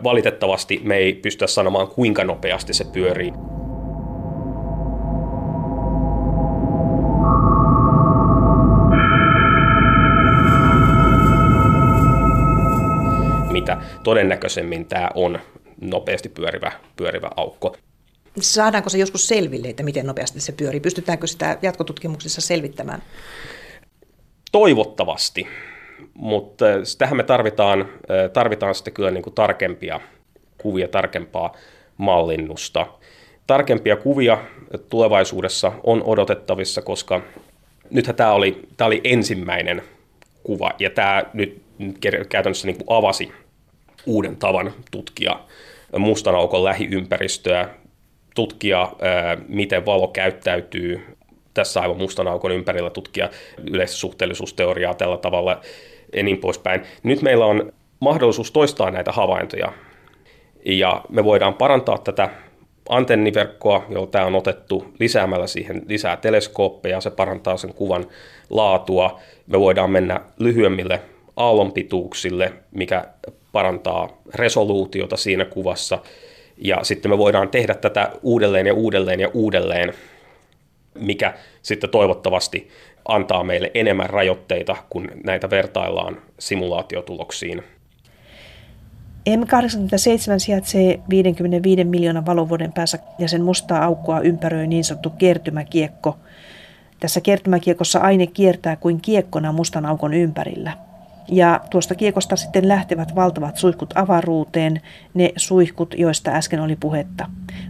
Valitettavasti 0.04 0.82
me 0.84 0.98
ei 0.98 1.14
pystytä 1.14 1.48
sanomaan, 1.48 1.88
kuinka 1.88 2.24
nopeasti 2.24 2.74
se 2.74 2.86
pyörii. 2.94 3.34
Todennäköisemmin 14.04 14.86
tämä 14.86 15.10
on 15.16 15.40
nopeasti 15.82 16.30
pyörivä, 16.30 16.72
pyörivä 16.96 17.30
aukko. 17.36 17.76
Saadaanko 18.40 18.90
se 18.90 18.98
joskus 18.98 19.28
selville, 19.28 19.68
että 19.70 19.84
miten 19.84 20.06
nopeasti 20.06 20.40
se 20.40 20.52
pyörii? 20.52 20.80
Pystytäänkö 20.80 21.28
sitä 21.28 21.58
jatkotutkimuksissa 21.62 22.42
selvittämään? 22.42 23.04
Toivottavasti, 24.52 25.48
mutta 26.14 26.66
tähän 26.98 27.18
me 27.18 27.24
tarvitaan, 27.24 27.90
tarvitaan 28.34 28.76
sitten 28.76 28.94
kyllä 28.94 29.12
niin 29.12 29.24
kuin 29.24 29.34
tarkempia 29.34 30.00
kuvia, 30.58 30.88
tarkempaa 30.88 31.56
mallinnusta. 31.98 32.88
Tarkempia 33.48 33.96
kuvia 33.96 34.38
tulevaisuudessa 34.90 35.72
on 35.84 36.04
odotettavissa, 36.04 36.82
koska 36.82 37.22
nythän 37.90 38.16
tämä 38.16 38.34
oli, 38.34 38.62
tämä 38.78 38.86
oli 38.86 39.02
ensimmäinen 39.04 39.84
kuva, 40.44 40.72
ja 40.80 40.90
tämä 40.90 41.24
nyt 41.34 41.62
käytännössä 42.30 42.68
niin 42.68 42.78
kuin 42.78 42.98
avasi 42.98 43.32
uuden 44.06 44.36
tavan 44.36 44.74
tutkia 44.92 45.40
mustan 45.98 46.36
aukon 46.36 46.64
lähiympäristöä, 46.64 47.70
tutkia, 48.36 48.92
miten 49.48 49.86
valo 49.86 50.08
käyttäytyy 50.08 51.02
tässä 51.54 51.82
aivan 51.82 51.98
mustan 51.98 52.28
aukon 52.28 52.52
ympärillä, 52.52 52.90
tutkia 52.90 53.30
yleistä 53.72 53.98
suhteellisuusteoriaa 53.98 54.94
tällä 54.94 55.18
tavalla 55.18 55.62
ja 56.16 56.24
niin 56.24 56.38
poispäin. 56.38 56.82
Nyt 57.04 57.22
meillä 57.22 57.46
on 57.46 57.74
mahdollisuus 58.00 58.52
toistaa 58.52 58.92
näitä 58.92 59.12
havaintoja, 59.12 59.74
ja 60.66 61.02
me 61.10 61.24
voidaan 61.24 61.54
parantaa 61.54 61.98
tätä 61.98 62.30
antenniverkkoa, 62.90 63.86
jolla 63.90 64.08
tämä 64.08 64.26
on 64.26 64.36
otettu 64.36 64.94
lisäämällä 65.00 65.48
siihen 65.48 65.82
lisää 65.88 66.18
teleskooppeja, 66.18 67.02
se 67.02 67.12
parantaa 67.12 67.58
sen 67.58 67.74
kuvan 67.74 68.06
laatua. 68.50 69.20
Me 69.48 69.60
voidaan 69.60 69.92
mennä 69.92 70.22
lyhyemmille 70.40 71.02
aallonpituuksille, 71.38 72.54
mikä 72.72 73.06
parantaa 73.52 74.10
resoluutiota 74.36 75.18
siinä 75.18 75.46
kuvassa. 75.46 76.00
Ja 76.58 76.84
sitten 76.84 77.12
me 77.12 77.18
voidaan 77.18 77.50
tehdä 77.50 77.74
tätä 77.74 78.12
uudelleen 78.24 78.68
ja 78.68 78.74
uudelleen 78.74 79.20
ja 79.20 79.30
uudelleen, 79.34 79.94
mikä 81.00 81.34
sitten 81.62 81.90
toivottavasti 81.90 82.70
antaa 83.06 83.44
meille 83.44 83.72
enemmän 83.74 84.10
rajoitteita, 84.10 84.76
kun 84.90 85.12
näitä 85.24 85.50
vertaillaan 85.50 86.22
simulaatiotuloksiin. 86.40 87.64
M87 89.30 90.40
sijaitsee 90.40 91.00
55 91.10 91.84
miljoonan 91.84 92.26
valovuoden 92.26 92.74
päässä 92.74 93.00
ja 93.20 93.28
sen 93.28 93.44
mustaa 93.44 93.86
aukkoa 93.86 94.20
ympäröi 94.20 94.68
niin 94.68 94.84
sanottu 94.84 95.10
kertymäkiekko. 95.10 96.18
Tässä 97.00 97.22
kertymäkiekossa 97.22 98.00
aine 98.00 98.28
kiertää 98.28 98.76
kuin 98.76 99.02
kiekkona 99.02 99.52
mustan 99.52 99.86
aukon 99.86 100.14
ympärillä– 100.14 100.78
ja 101.28 101.60
tuosta 101.70 101.96
kiekosta 101.96 102.36
sitten 102.36 102.68
lähtevät 102.68 103.16
valtavat 103.16 103.58
suihkut 103.58 103.94
avaruuteen, 103.96 104.82
ne 105.14 105.32
suihkut, 105.36 105.94
joista 105.98 106.32
äsken 106.32 106.60
oli 106.60 106.76
puhetta. 106.76 107.26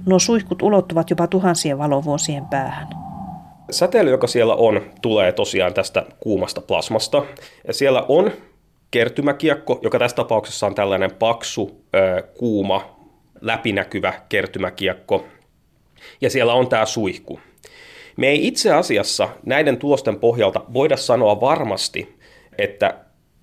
Nuo 0.05 0.19
suihkut 0.19 0.61
ulottuvat 0.61 1.09
jopa 1.09 1.27
tuhansien 1.27 1.77
valovuosien 1.77 2.45
päähän. 2.45 2.87
Säteily, 3.71 4.09
joka 4.09 4.27
siellä 4.27 4.55
on, 4.55 4.81
tulee 5.01 5.31
tosiaan 5.31 5.73
tästä 5.73 6.05
kuumasta 6.19 6.61
plasmasta. 6.61 7.23
Ja 7.67 7.73
siellä 7.73 8.05
on 8.07 8.31
kertymäkiekko, 8.91 9.79
joka 9.81 9.99
tässä 9.99 10.15
tapauksessa 10.15 10.67
on 10.67 10.75
tällainen 10.75 11.11
paksu, 11.19 11.85
kuuma, 12.37 12.95
läpinäkyvä 13.41 14.13
kertymäkiekko. 14.29 15.25
Ja 16.21 16.29
siellä 16.29 16.53
on 16.53 16.67
tämä 16.67 16.85
suihku. 16.85 17.39
Me 18.17 18.27
ei 18.27 18.47
itse 18.47 18.73
asiassa 18.73 19.29
näiden 19.45 19.77
tulosten 19.77 20.19
pohjalta 20.19 20.61
voida 20.73 20.97
sanoa 20.97 21.41
varmasti, 21.41 22.17
että 22.57 22.93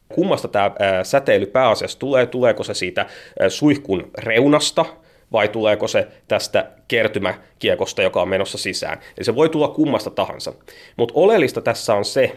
kummasta 0.09 0.49
tämä 0.49 0.71
säteily 1.03 1.47
pääasiassa 1.47 1.99
tulee, 1.99 2.27
tuleeko 2.27 2.65
se 2.65 2.75
siitä 2.75 3.07
suihkun 3.49 4.11
reunasta 4.19 4.85
vai 5.33 5.49
tuleeko 5.49 5.89
se 5.89 6.09
tästä 6.29 6.71
kertymäkiekosta, 6.89 8.03
joka 8.03 8.23
on 8.23 8.29
menossa 8.29 8.59
sisään. 8.59 8.99
Eli 9.17 9.25
se 9.25 9.35
voi 9.35 9.49
tulla 9.49 9.69
kummasta 9.69 10.11
tahansa. 10.11 10.53
Mutta 10.97 11.15
oleellista 11.17 11.61
tässä 11.61 11.95
on 11.95 12.05
se, 12.05 12.37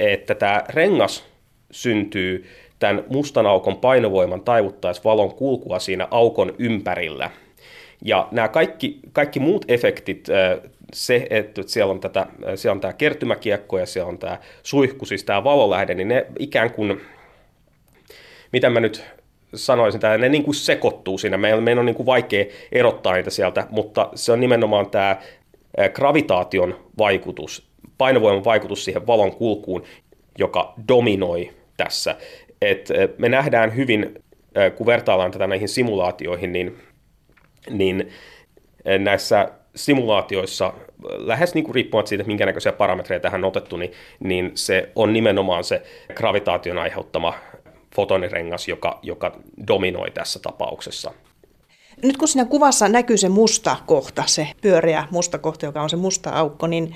että 0.00 0.34
tämä 0.34 0.64
rengas 0.68 1.24
syntyy 1.70 2.46
tämän 2.78 3.04
mustan 3.08 3.46
aukon 3.46 3.76
painovoiman 3.76 4.40
taivuttaessa 4.40 5.02
valon 5.04 5.34
kulkua 5.34 5.78
siinä 5.78 6.08
aukon 6.10 6.54
ympärillä. 6.58 7.30
Ja 8.04 8.28
nämä 8.30 8.48
kaikki, 8.48 9.00
kaikki 9.12 9.40
muut 9.40 9.64
efektit, 9.68 10.26
se, 10.92 11.26
että 11.30 11.62
siellä 11.66 11.90
on, 11.90 12.00
tätä, 12.00 12.26
siellä 12.54 12.74
on 12.74 12.80
tämä 12.80 12.92
kertymäkiekko 12.92 13.78
ja 13.78 13.86
siellä 13.86 14.08
on 14.08 14.18
tämä 14.18 14.38
suihku, 14.62 15.06
siis 15.06 15.24
tämä 15.24 15.44
valolähde, 15.44 15.94
niin 15.94 16.08
ne 16.08 16.26
ikään 16.38 16.70
kuin, 16.70 17.00
mitä 18.52 18.70
mä 18.70 18.80
nyt 18.80 19.04
sanoisin, 19.54 19.98
että 19.98 20.18
ne 20.18 20.28
niin 20.28 20.44
kuin 20.44 20.54
sekoittuu 20.54 21.18
siinä. 21.18 21.36
Meillä, 21.36 21.60
meidän 21.60 21.78
on 21.78 21.86
niin 21.86 21.96
kuin 21.96 22.06
vaikea 22.06 22.44
erottaa 22.72 23.14
niitä 23.14 23.30
sieltä, 23.30 23.66
mutta 23.70 24.08
se 24.14 24.32
on 24.32 24.40
nimenomaan 24.40 24.90
tämä 24.90 25.16
gravitaation 25.94 26.90
vaikutus, 26.98 27.70
painovoiman 27.98 28.44
vaikutus 28.44 28.84
siihen 28.84 29.06
valon 29.06 29.32
kulkuun, 29.32 29.82
joka 30.38 30.74
dominoi 30.88 31.50
tässä. 31.76 32.16
Et 32.62 32.88
me 33.18 33.28
nähdään 33.28 33.76
hyvin, 33.76 34.14
kun 34.76 34.86
vertaillaan 34.86 35.30
tätä 35.30 35.46
näihin 35.46 35.68
simulaatioihin, 35.68 36.52
niin, 36.52 36.78
niin 37.70 38.08
näissä 38.98 39.48
simulaatioissa, 39.74 40.72
lähes 41.02 41.54
niin 41.54 41.64
kuin 41.64 41.74
riippumatta 41.74 42.08
siitä, 42.08 42.24
minkä 42.24 42.46
näköisiä 42.46 42.72
parametreja 42.72 43.20
tähän 43.20 43.44
on 43.44 43.48
otettu, 43.48 43.76
niin, 43.76 43.92
niin 44.20 44.52
se 44.54 44.88
on 44.94 45.12
nimenomaan 45.12 45.64
se 45.64 45.82
gravitaation 46.14 46.78
aiheuttama 46.78 47.34
fotonirengas, 47.94 48.68
joka, 48.68 48.98
joka 49.02 49.32
dominoi 49.68 50.10
tässä 50.10 50.38
tapauksessa. 50.38 51.12
Nyt 52.02 52.16
kun 52.16 52.28
siinä 52.28 52.44
kuvassa 52.44 52.88
näkyy 52.88 53.16
se 53.16 53.28
musta 53.28 53.76
kohta, 53.86 54.22
se 54.26 54.48
pyöreä 54.60 55.04
musta 55.10 55.38
kohta, 55.38 55.66
joka 55.66 55.82
on 55.82 55.90
se 55.90 55.96
musta 55.96 56.30
aukko, 56.30 56.66
niin 56.66 56.94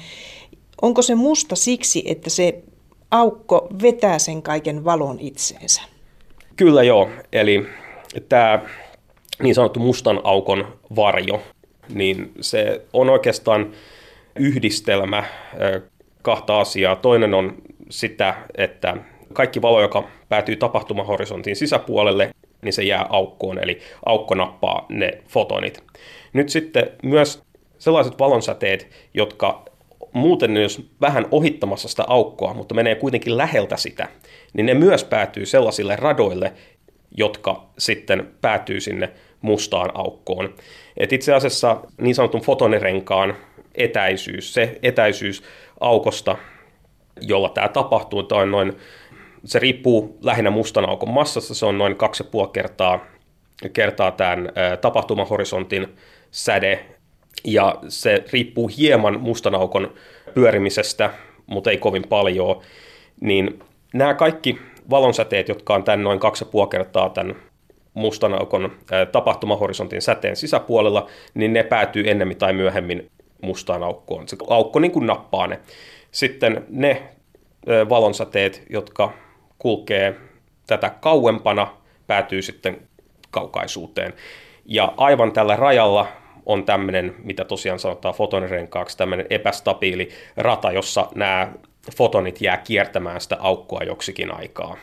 onko 0.83 1.02
se 1.02 1.14
musta 1.14 1.57
siksi, 1.57 2.02
että 2.07 2.31
se 2.31 2.62
aukko 3.11 3.69
vetää 3.83 4.19
sen 4.19 4.43
kaiken 4.43 4.85
valon 4.85 5.21
itseensä? 5.21 5.83
Kyllä 6.57 6.83
joo, 6.83 7.11
eli 7.33 7.66
tämä 8.28 8.61
niin 9.43 9.54
sanottu 9.54 9.81
mustan 9.81 10.21
aukon 10.25 10.78
varjo, 10.97 11.43
niin 11.88 12.33
se 12.41 12.81
on 12.93 13.11
oikeastaan 13.11 13.73
yhdistelmä 14.37 15.25
kahta 16.23 16.61
asiaa. 16.61 16.97
Toinen 16.97 17.35
on 17.35 17.55
sitä, 17.91 18.35
että 18.57 18.97
kaikki 19.33 19.62
valo, 19.62 19.81
joka 19.81 20.09
päätyy 20.29 20.57
tapahtumahorisontin 20.57 21.57
sisäpuolelle, 21.57 22.31
niin 22.62 22.73
se 22.73 22.83
jää 22.83 23.07
aukkoon, 23.11 23.59
eli 23.62 23.79
aukko 24.07 24.35
nappaa 24.35 24.87
ne 24.88 25.23
fotonit. 25.29 25.85
Nyt 26.33 26.49
sitten 26.49 26.91
myös 27.03 27.43
sellaiset 27.79 28.19
valonsäteet, 28.19 28.88
jotka 29.14 29.64
muuten 30.12 30.57
jos 30.57 30.91
vähän 31.00 31.26
ohittamassa 31.31 31.88
sitä 31.88 32.05
aukkoa, 32.07 32.55
mutta 32.55 32.75
menee 32.75 32.95
kuitenkin 32.95 33.38
läheltä 33.38 33.76
sitä, 33.76 34.09
niin 34.53 34.67
ne 34.67 34.75
myös 34.75 35.05
päätyy 35.05 35.47
sellaisille 35.47 35.97
radoille, 35.97 36.53
jotka 37.17 37.67
sitten 37.79 38.29
päätyy 38.41 38.81
sinne 38.81 39.11
mustaan 39.45 39.91
aukkoon. 39.95 40.55
Et 40.97 41.13
itse 41.13 41.35
asiassa 41.35 41.81
niin 42.01 42.15
sanotun 42.15 42.41
fotonirenkaan 42.41 43.37
etäisyys, 43.75 44.55
se 44.55 44.79
etäisyys 44.83 45.43
aukosta, 45.81 46.37
jolla 47.21 47.49
tämä 47.49 47.69
tapahtuu, 47.69 48.23
tämä 48.23 48.41
on 48.41 48.51
noin 48.51 48.77
se 49.45 49.59
riippuu 49.59 50.19
lähinnä 50.23 50.51
mustan 50.51 50.89
aukon 50.89 51.11
massasta, 51.11 51.55
se 51.55 51.67
on 51.67 51.79
noin 51.79 51.93
2,5 51.93 52.51
kertaa, 52.53 53.07
kertaa 53.73 54.11
tämän 54.11 54.53
tapahtumahorisontin 54.81 55.97
säde, 56.30 56.85
ja 57.45 57.75
se 57.89 58.25
riippuu 58.33 58.71
hieman 58.78 59.21
mustan 59.21 59.54
aukon 59.54 59.95
pyörimisestä, 60.35 61.11
mutta 61.47 61.71
ei 61.71 61.78
kovin 61.78 62.04
paljon, 62.09 62.61
niin 63.21 63.63
nämä 63.95 64.15
kaikki 64.15 64.59
valonsäteet, 64.91 65.49
jotka 65.49 65.75
on 65.75 65.85
tämän 65.85 66.02
noin 66.02 66.21
2,5 66.21 66.69
kertaa 66.71 67.11
tämän 67.11 67.37
mustan 67.95 68.35
aukon 68.35 68.73
tapahtumahorisontin 69.13 70.02
säteen 70.02 70.37
sisäpuolella, 70.37 71.07
niin 71.35 71.52
ne 71.52 71.63
päätyy 71.63 72.11
ennemmin 72.11 72.37
tai 72.37 72.52
myöhemmin 72.52 73.11
mustaan 73.43 73.83
aukkoon. 73.83 74.28
Se 74.28 74.37
aukko 74.49 74.78
niin 74.78 74.93
kuin 74.93 75.07
nappaa 75.07 75.47
ne. 75.47 75.61
Sitten 76.11 76.65
ne 76.69 77.02
valonsäteet, 77.89 78.63
jotka 78.71 79.13
kulkee 79.59 80.15
tätä 80.67 80.91
kauempana, 80.91 81.76
päätyy 82.07 82.43
sitten 82.43 82.89
kaukaisuuteen. 83.30 84.15
Ja 84.65 84.95
aivan 84.97 85.33
tällä 85.33 85.57
rajalla 85.57 86.07
on 86.47 86.65
tämmöinen, 86.65 87.15
mitä 87.19 87.45
tosiaan 87.45 87.78
sanotaan 87.78 88.15
fotonirenkaaksi, 88.15 88.97
tämmöinen 88.99 89.26
epästabiili 89.30 90.09
rata, 90.37 90.73
jossa 90.73 91.09
nämä 91.15 91.52
fotonit 91.97 92.41
jää 92.41 92.57
kiertämään 92.57 93.21
sitä 93.21 93.37
aukkoa 93.41 93.83
joksikin 93.83 94.35
aikaa. 94.35 94.76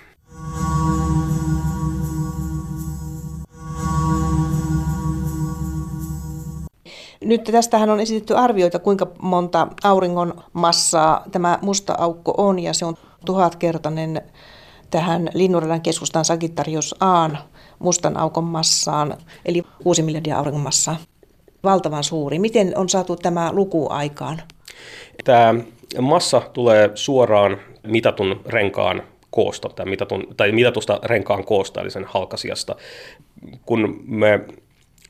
Nyt 7.31 7.43
tästähän 7.43 7.89
on 7.89 7.99
esitetty 7.99 8.35
arvioita, 8.35 8.79
kuinka 8.79 9.07
monta 9.21 9.67
auringon 9.83 10.43
massaa 10.53 11.23
tämä 11.31 11.59
musta 11.61 11.95
aukko 11.97 12.33
on, 12.37 12.59
ja 12.59 12.73
se 12.73 12.85
on 12.85 12.95
tuhatkertainen 13.25 14.21
tähän 14.89 15.29
Linnunradan 15.33 15.81
keskustan 15.81 16.25
Sagittarius 16.25 16.95
Aan 16.99 17.37
mustan 17.79 18.17
aukon 18.17 18.43
massaan, 18.43 19.17
eli 19.45 19.63
6 19.83 20.01
miljardia 20.01 20.37
auringon 20.37 20.61
massaa. 20.61 20.97
Valtavan 21.63 22.03
suuri. 22.03 22.39
Miten 22.39 22.77
on 22.77 22.89
saatu 22.89 23.15
tämä 23.15 23.49
luku 23.53 23.87
aikaan? 23.89 24.41
Tämä 25.23 25.55
massa 26.01 26.41
tulee 26.53 26.91
suoraan 26.95 27.57
mitatun 27.87 28.41
renkaan 28.45 29.03
koosta, 29.29 29.69
tai, 29.69 29.85
mitatun, 29.85 30.27
tai 30.37 30.51
mitatusta 30.51 30.99
renkaan 31.03 31.45
koosta, 31.45 31.81
eli 31.81 31.91
sen 31.91 32.05
halkasiasta. 32.05 32.75
Kun 33.65 33.99
me 34.05 34.45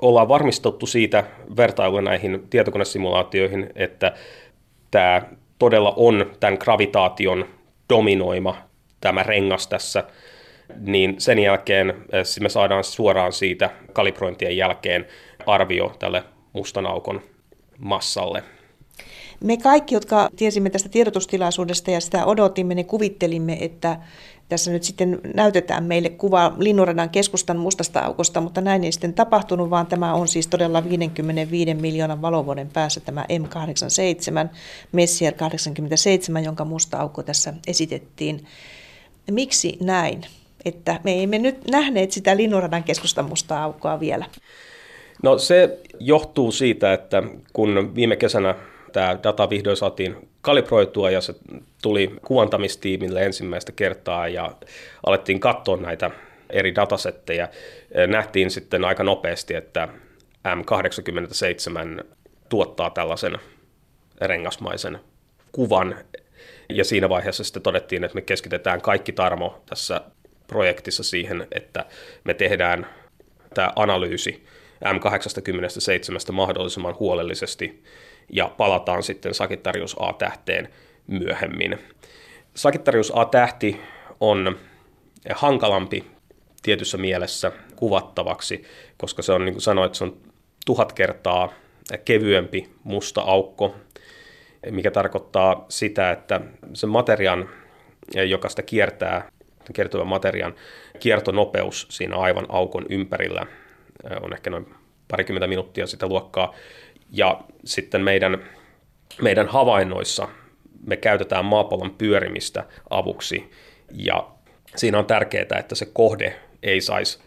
ollaan 0.02 0.28
varmistettu 0.28 0.86
siitä 0.86 1.24
vertailuja 1.58 2.02
näihin 2.02 2.48
tietokonesimulaatioihin, 2.50 3.70
että 3.76 4.14
tämä 4.92 5.22
todella 5.60 5.94
on 5.96 6.32
tämän 6.40 6.58
gravitaation 6.62 7.46
dominoima 7.90 8.56
tämä 9.02 9.24
rengas 9.24 9.68
tässä, 9.68 10.04
niin 10.80 11.16
sen 11.18 11.40
jälkeen 11.40 11.90
eh, 11.90 12.24
me 12.40 12.50
saadaan 12.50 12.84
suoraan 12.84 13.34
siitä 13.34 13.70
kalibrointien 13.94 14.58
jälkeen 14.58 15.06
arvio 15.46 15.96
tälle 16.00 16.24
mustan 16.54 16.86
aukon 16.86 17.22
massalle. 17.78 18.44
Me 19.44 19.58
kaikki, 19.58 19.96
jotka 19.96 20.30
tiesimme 20.36 20.70
tästä 20.70 20.90
tiedotustilaisuudesta 20.90 21.92
ja 21.92 22.02
sitä 22.02 22.26
odotimme, 22.26 22.76
niin 22.76 22.86
kuvittelimme, 22.86 23.58
että 23.62 23.98
tässä 24.50 24.72
nyt 24.72 24.84
sitten 24.84 25.22
näytetään 25.36 25.84
meille 25.84 26.10
kuva 26.10 26.54
Linnunradan 26.58 27.10
keskustan 27.10 27.58
mustasta 27.58 28.00
aukosta, 28.00 28.42
mutta 28.42 28.62
näin 28.62 28.84
ei 28.84 28.92
sitten 28.92 29.14
tapahtunut, 29.14 29.70
vaan 29.70 29.88
tämä 29.88 30.14
on 30.14 30.28
siis 30.28 30.48
todella 30.48 30.84
55 30.84 31.74
miljoonan 31.74 32.22
valovuoden 32.22 32.70
päässä 32.74 33.00
tämä 33.00 33.26
M87, 33.30 34.56
Messier 34.92 35.34
87, 35.34 36.44
jonka 36.44 36.66
musta 36.66 36.98
aukko 36.98 37.24
tässä 37.24 37.54
esitettiin. 37.68 38.46
Miksi 39.32 39.78
näin? 39.82 40.22
Että 40.66 41.00
me 41.04 41.24
emme 41.24 41.38
nyt 41.38 41.68
nähneet 41.68 42.12
sitä 42.12 42.38
Linnunradan 42.38 42.84
keskustan 42.84 43.30
mustaa 43.30 43.64
aukkoa 43.64 44.00
vielä. 44.00 44.26
No 45.24 45.38
se 45.38 45.80
johtuu 46.00 46.52
siitä, 46.52 46.94
että 46.94 47.24
kun 47.54 47.92
viime 47.96 48.16
kesänä 48.16 48.56
tämä 48.92 49.20
data 49.24 49.50
vihdoin 49.50 49.78
saatiin 49.78 50.30
kalibroitua 50.42 51.12
ja 51.12 51.22
se 51.22 51.34
tuli 51.82 52.16
kuvantamistiimille 52.26 53.24
ensimmäistä 53.24 53.72
kertaa 53.72 54.28
ja 54.28 54.56
alettiin 55.06 55.40
katsoa 55.40 55.78
näitä 55.78 56.12
eri 56.50 56.76
datasetteja, 56.76 57.48
nähtiin 58.08 58.52
sitten 58.52 58.86
aika 58.86 59.04
nopeasti, 59.04 59.56
että 59.56 59.88
M87 60.48 62.04
tuottaa 62.50 62.90
tällaisen 62.90 63.38
rengasmaisen 64.22 65.00
kuvan. 65.52 65.96
Ja 66.70 66.84
siinä 66.84 67.10
vaiheessa 67.10 67.44
sitten 67.44 67.64
todettiin, 67.64 68.04
että 68.04 68.16
me 68.16 68.22
keskitetään 68.22 68.82
kaikki 68.82 69.12
tarmo 69.12 69.62
tässä 69.70 70.02
projektissa 70.48 71.04
siihen, 71.04 71.48
että 71.52 71.86
me 72.24 72.34
tehdään 72.34 72.88
tämä 73.54 73.74
analyysi 73.76 74.46
M87 74.86 76.32
mahdollisimman 76.32 76.96
huolellisesti 77.00 77.84
ja 78.32 78.52
palataan 78.58 79.04
sitten 79.04 79.34
Sagittarius 79.34 79.96
A-tähteen 80.00 80.70
myöhemmin. 81.08 81.78
Sagittarius 82.56 83.12
A-tähti 83.16 83.82
on 84.20 84.58
hankalampi 85.34 86.06
tietyssä 86.64 86.98
mielessä 86.98 87.52
kuvattavaksi, 87.76 88.64
koska 88.98 89.22
se 89.22 89.32
on, 89.32 89.46
niin 89.46 89.54
kuin 89.54 89.62
sanoit, 89.62 89.96
se 89.96 90.04
on 90.04 90.18
tuhat 90.66 90.94
kertaa 90.94 91.54
kevyempi 92.06 92.70
musta 92.84 93.22
aukko 93.22 93.76
mikä 94.70 94.92
tarkoittaa 94.92 95.66
sitä, 95.70 96.12
että 96.12 96.42
se 96.74 96.88
materiaan, 96.88 97.50
joka 98.28 98.50
sitä 98.50 98.62
kiertää, 98.62 99.32
kiertyvän 99.74 100.08
materiaan 100.08 100.56
kiertonopeus 101.00 101.88
siinä 101.90 102.18
aivan 102.18 102.46
aukon 102.50 102.86
ympärillä 102.90 103.46
on 104.22 104.34
ehkä 104.34 104.50
noin 104.50 104.76
parikymmentä 105.08 105.48
minuuttia 105.48 105.88
sitä 105.88 106.08
luokkaa. 106.08 106.54
Ja 107.12 107.42
sitten 107.66 108.02
meidän, 108.02 108.50
meidän 109.22 109.48
havainnoissa 109.48 110.28
me 110.86 110.98
käytetään 110.98 111.46
maapallon 111.46 111.96
pyörimistä 111.98 112.66
avuksi 112.90 113.52
ja 113.94 114.28
siinä 114.76 115.00
on 115.00 115.06
tärkeää, 115.06 115.60
että 115.60 115.76
se 115.76 115.86
kohde 115.94 116.36
ei 116.64 116.82
saisi 116.82 117.20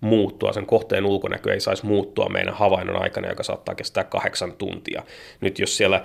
muuttua, 0.00 0.52
sen 0.52 0.66
kohteen 0.66 1.06
ulkonäkö 1.06 1.52
ei 1.52 1.60
saisi 1.60 1.86
muuttua 1.86 2.28
meidän 2.28 2.54
havainnon 2.54 3.02
aikana, 3.02 3.28
joka 3.28 3.42
saattaa 3.42 3.74
kestää 3.74 4.04
kahdeksan 4.04 4.52
tuntia. 4.52 5.02
Nyt 5.40 5.58
jos 5.58 5.76
siellä 5.76 6.04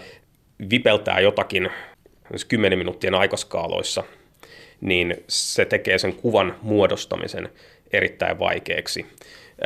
vipeltää 0.72 1.20
jotakin 1.20 1.70
10 2.48 2.80
minuuttien 2.80 3.16
aikaskaaloissa, 3.16 4.04
niin 4.82 5.24
se 5.28 5.66
tekee 5.66 5.98
sen 5.98 6.16
kuvan 6.16 6.56
muodostamisen 6.62 7.50
erittäin 7.94 8.40
vaikeaksi. 8.40 9.06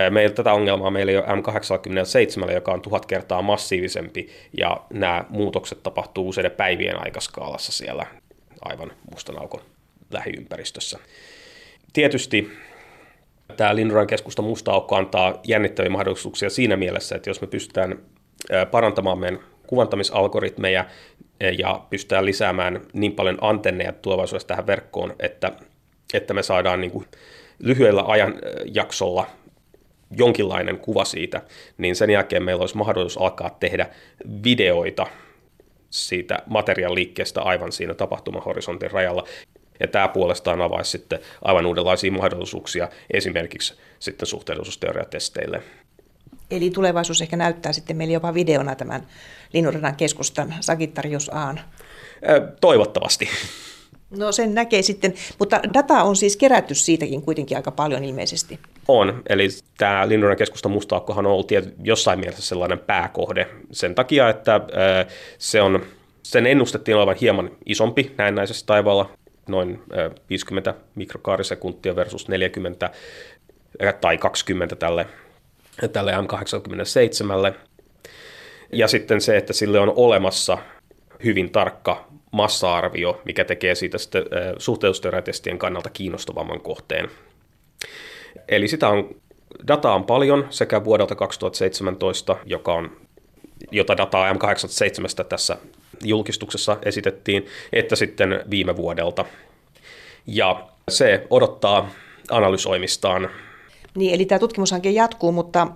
Meillä 0.10 0.36
tätä 0.36 0.54
ongelmaa 0.54 0.92
meillä 0.92 1.12
ei 1.12 1.18
ole 1.18 1.26
M87, 1.26 2.52
joka 2.52 2.72
on 2.72 2.82
tuhat 2.82 3.06
kertaa 3.06 3.42
massiivisempi, 3.42 4.30
ja 4.58 4.82
nämä 4.94 5.26
muutokset 5.30 5.84
tapahtuu 5.84 6.30
useiden 6.30 6.52
päivien 6.52 7.04
aikaskaalassa 7.04 7.72
siellä 7.72 8.06
aivan 8.62 8.92
mustan 9.12 9.42
aukon 9.42 9.62
lähiympäristössä. 10.12 11.00
Tietysti 11.94 12.52
tämä 13.58 13.76
Linnuran 13.76 14.08
keskusta 14.08 14.42
musta 14.42 14.72
aukko 14.72 14.96
antaa 14.96 15.40
jännittäviä 15.44 15.90
mahdollisuuksia 15.90 16.50
siinä 16.50 16.76
mielessä, 16.76 17.16
että 17.16 17.30
jos 17.30 17.42
me 17.42 17.48
pystytään 17.48 18.00
parantamaan 18.72 19.20
meidän 19.20 19.40
kuvantamisalgoritmeja 19.68 20.86
ja 21.58 21.82
pystytään 21.90 22.26
lisäämään 22.26 22.82
niin 22.94 23.12
paljon 23.12 23.38
antenneja 23.42 23.92
tulevaisuudessa 23.92 24.48
tähän 24.48 24.68
verkkoon, 24.68 25.16
että, 25.20 25.52
että 26.14 26.34
me 26.34 26.44
saadaan 26.44 26.82
niin 26.82 26.92
kuin 26.92 27.06
lyhyellä 27.60 28.04
ajanjaksolla 28.08 29.28
jonkinlainen 30.18 30.80
kuva 30.80 31.06
siitä, 31.06 31.42
niin 31.78 31.96
sen 31.96 32.10
jälkeen 32.10 32.44
meillä 32.44 32.62
olisi 32.62 32.78
mahdollisuus 32.78 33.24
alkaa 33.24 33.50
tehdä 33.60 33.90
videoita 34.44 35.08
siitä 35.90 36.40
materiaan 36.46 36.96
liikkeestä 36.96 37.42
aivan 37.42 37.72
siinä 37.72 37.94
tapahtumahorisontin 37.94 38.92
rajalla. 38.92 39.24
Ja 39.80 39.88
tämä 39.88 40.08
puolestaan 40.08 40.62
avaisi 40.62 40.92
sitten 40.92 41.20
aivan 41.42 41.66
uudenlaisia 41.66 42.12
mahdollisuuksia 42.12 42.90
esimerkiksi 43.14 43.74
sitten 44.00 44.28
suhteellisuusteoriatesteille. 44.28 45.64
Eli 46.52 46.70
tulevaisuus 46.70 47.22
ehkä 47.22 47.36
näyttää 47.36 47.74
sitten 47.74 47.98
meille 47.98 48.14
jopa 48.14 48.34
videona 48.34 48.76
tämän 48.76 49.08
Linnunradan 49.54 49.96
keskustan 49.96 50.56
Sagittarius 50.60 51.30
Aan. 51.34 51.60
Toivottavasti. 52.62 53.30
No 54.10 54.32
sen 54.32 54.54
näkee 54.54 54.82
sitten, 54.82 55.14
mutta 55.40 55.60
data 55.74 56.04
on 56.04 56.16
siis 56.16 56.38
kerätty 56.38 56.76
siitäkin 56.76 57.22
kuitenkin 57.22 57.58
aika 57.58 57.72
paljon 57.72 58.04
ilmeisesti. 58.04 58.60
On, 58.88 59.24
eli 59.30 59.48
tämä 59.78 60.10
Linnunradan 60.10 60.38
keskustan 60.38 60.72
mustaukkohan 60.72 61.26
on 61.26 61.32
ollut 61.32 61.52
jossain 61.84 62.20
mielessä 62.20 62.42
sellainen 62.42 62.80
pääkohde 62.80 63.48
sen 63.72 63.96
takia, 63.96 64.30
että 64.30 64.62
se 65.38 65.62
on, 65.62 65.84
sen 66.24 66.46
ennustettiin 66.48 66.98
olevan 66.98 67.16
hieman 67.22 67.52
isompi 67.66 68.12
näennäisessä 68.18 68.66
taivaalla, 68.66 69.10
noin 69.48 69.82
50 70.30 70.74
mikrokaarisekuntia 70.96 71.96
versus 71.96 72.28
40 72.28 72.90
tai 74.02 74.18
20 74.18 74.76
tälle, 74.76 75.06
tälle 75.94 76.12
M87. 76.12 77.54
Ja 78.72 78.88
sitten 78.88 79.22
se, 79.22 79.38
että 79.38 79.54
sille 79.54 79.80
on 79.80 79.94
olemassa 79.96 80.58
hyvin 81.24 81.52
tarkka 81.52 82.08
massa-arvio, 82.32 83.22
mikä 83.26 83.44
tekee 83.46 83.76
siitä 83.76 83.98
sitten 83.98 84.26
kannalta 85.60 85.90
kiinnostavamman 85.90 86.62
kohteen. 86.62 87.10
Eli 88.48 88.68
sitä 88.68 88.90
on, 88.90 89.16
dataa 89.68 89.96
on 89.96 90.04
paljon 90.04 90.48
sekä 90.50 90.84
vuodelta 90.84 91.16
2017, 91.16 92.36
joka 92.46 92.74
on, 92.74 92.92
jota 93.72 93.98
dataa 93.98 94.34
M87 94.34 95.24
tässä 95.30 95.58
julkistuksessa 96.04 96.78
esitettiin, 96.86 97.46
että 97.74 97.96
sitten 97.96 98.44
viime 98.50 98.76
vuodelta. 98.76 99.26
Ja 100.28 100.68
se 100.90 101.28
odottaa 101.30 101.90
analysoimistaan. 102.32 103.30
Niin, 103.96 104.14
eli 104.14 104.26
tämä 104.26 104.40
tutkimushanke 104.40 104.90
jatkuu, 104.90 105.32
mutta 105.32 105.68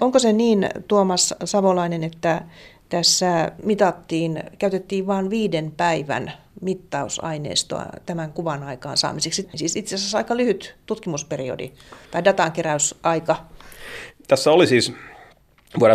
onko 0.00 0.18
se 0.18 0.32
niin, 0.32 0.68
Tuomas 0.88 1.34
Savolainen, 1.44 2.04
että 2.04 2.42
tässä 2.88 3.52
mitattiin, 3.62 4.42
käytettiin 4.58 5.06
vain 5.06 5.30
viiden 5.30 5.72
päivän 5.76 6.32
mittausaineistoa 6.60 7.86
tämän 8.06 8.32
kuvan 8.32 8.62
aikaan 8.62 8.96
saamiseksi. 8.96 9.48
Siis 9.54 9.76
itse 9.76 9.94
asiassa 9.94 10.18
aika 10.18 10.36
lyhyt 10.36 10.74
tutkimusperiodi 10.86 11.70
tai 12.10 12.24
datankeräysaika. 12.24 13.36
Tässä 14.28 14.50
oli 14.50 14.66
siis 14.66 14.92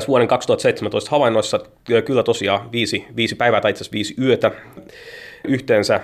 vuoden 0.08 0.28
2017 0.28 1.12
havainnoissa 1.12 1.60
kyllä 2.06 2.24
tosiaan 2.24 2.72
viisi, 2.72 3.06
viisi 3.16 3.36
päivää 3.36 3.62
tai 3.62 3.72
itse 3.72 3.82
asiassa 3.82 3.94
viisi 3.94 4.16
yötä. 4.22 4.52
Yhteensä 5.48 6.00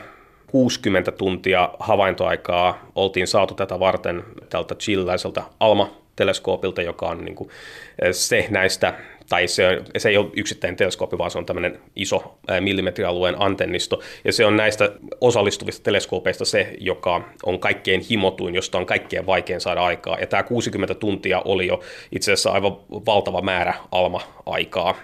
60 0.48 1.12
tuntia 1.12 1.70
havaintoaikaa 1.80 2.92
oltiin 2.96 3.28
saatu 3.28 3.54
tätä 3.54 3.80
varten 3.80 4.24
tältä 4.50 4.76
chilläiseltä 4.76 5.44
ALMA-teleskoopilta, 5.60 6.82
joka 6.82 7.06
on 7.06 7.26
niin 7.26 7.36
kuin 7.36 7.50
se 8.12 8.48
näistä 8.50 8.94
tai 9.30 9.48
se, 9.48 9.82
se 9.98 10.10
ei 10.10 10.18
ole 10.18 10.28
yksittäinen 10.36 10.76
teleskooppi, 10.76 11.18
vaan 11.18 11.32
se 11.32 11.38
on 11.38 11.46
tämmöinen 11.46 11.80
iso 11.96 12.38
millimetrialueen 12.60 13.36
antennisto, 13.42 14.00
ja 14.26 14.34
se 14.34 14.46
on 14.46 14.58
näistä 14.58 14.92
osallistuvista 15.22 15.84
teleskoopeista 15.84 16.46
se, 16.46 16.76
joka 16.80 17.22
on 17.44 17.60
kaikkein 17.60 18.02
himotuin, 18.10 18.56
josta 18.56 18.78
on 18.78 18.86
kaikkein 18.86 19.26
vaikein 19.26 19.62
saada 19.62 19.82
aikaa, 19.82 20.20
ja 20.20 20.28
tämä 20.28 20.44
60 20.44 20.96
tuntia 20.96 21.42
oli 21.46 21.68
jo 21.68 21.80
itse 22.12 22.34
asiassa 22.34 22.52
aivan 22.52 22.78
valtava 22.92 23.42
määrä 23.42 23.74
alma-aikaa. 23.92 24.96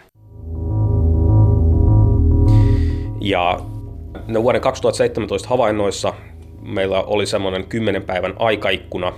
Ja 3.21 3.59
no 4.27 4.43
vuoden 4.43 4.61
2017 4.61 5.49
havainnoissa 5.49 6.13
meillä 6.61 7.03
oli 7.03 7.25
semmoinen 7.25 7.65
10 7.65 8.03
päivän 8.03 8.33
aikaikkuna, 8.39 9.13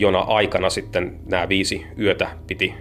jona 0.00 0.18
aikana 0.18 0.70
sitten 0.70 1.20
nämä 1.26 1.48
viisi 1.48 1.86
yötä 1.98 2.28
piti 2.46 2.74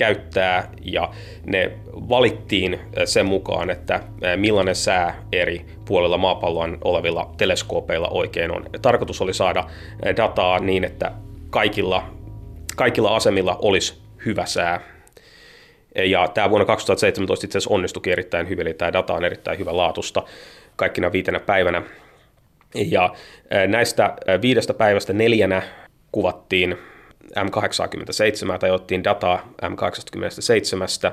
käyttää 0.00 0.70
ja 0.82 1.10
ne 1.46 1.72
valittiin 1.92 2.80
sen 3.04 3.26
mukaan, 3.26 3.70
että 3.70 4.00
millainen 4.36 4.74
sää 4.74 5.22
eri 5.32 5.66
puolilla 5.84 6.18
maapalloa 6.18 6.68
olevilla 6.84 7.34
teleskoopeilla 7.36 8.08
oikein 8.08 8.50
on. 8.50 8.66
Tarkoitus 8.82 9.20
oli 9.20 9.34
saada 9.34 9.64
dataa 10.16 10.58
niin, 10.58 10.84
että 10.84 11.12
kaikilla, 11.50 12.06
kaikilla 12.76 13.16
asemilla 13.16 13.58
olisi 13.62 14.02
hyvä 14.26 14.46
sää. 14.46 14.80
Ja 15.94 16.28
tämä 16.28 16.50
vuonna 16.50 16.64
2017 16.64 17.46
itse 17.46 17.58
asiassa 17.58 17.74
onnistuikin 17.74 18.12
erittäin 18.12 18.48
hyvin, 18.48 18.66
eli 18.66 18.74
tämä 18.74 18.92
data 18.92 19.14
on 19.14 19.24
erittäin 19.24 19.58
hyvä 19.58 19.76
laatusta 19.76 20.22
kaikkina 20.76 21.12
viitenä 21.12 21.40
päivänä. 21.40 21.82
Ja 22.74 23.14
näistä 23.68 24.16
viidestä 24.42 24.74
päivästä 24.74 25.12
neljänä 25.12 25.62
kuvattiin 26.12 26.78
M87 27.36 28.58
tai 28.58 28.70
otettiin 28.70 29.04
dataa 29.04 29.52
M87 29.62 31.12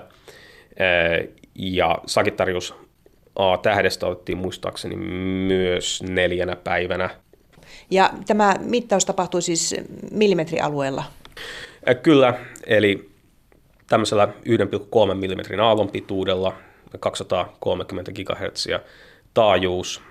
ja 1.55 1.97
Sagittarius 2.05 2.75
A-tähdestä 3.35 4.07
otettiin 4.07 4.37
muistaakseni 4.37 4.95
myös 5.47 6.03
neljänä 6.09 6.55
päivänä. 6.55 7.09
Ja 7.91 8.09
tämä 8.27 8.55
mittaus 8.59 9.05
tapahtui 9.05 9.41
siis 9.41 9.75
millimetrialueella? 10.11 11.03
Kyllä, 12.03 12.33
eli 12.65 13.09
tämmöisellä 13.87 14.25
1,3 14.25 14.33
mm 15.15 15.59
aallon 15.59 15.89
pituudella 15.89 16.55
230 16.99 18.11
GHz 18.11 18.67
taajuus 19.33 20.01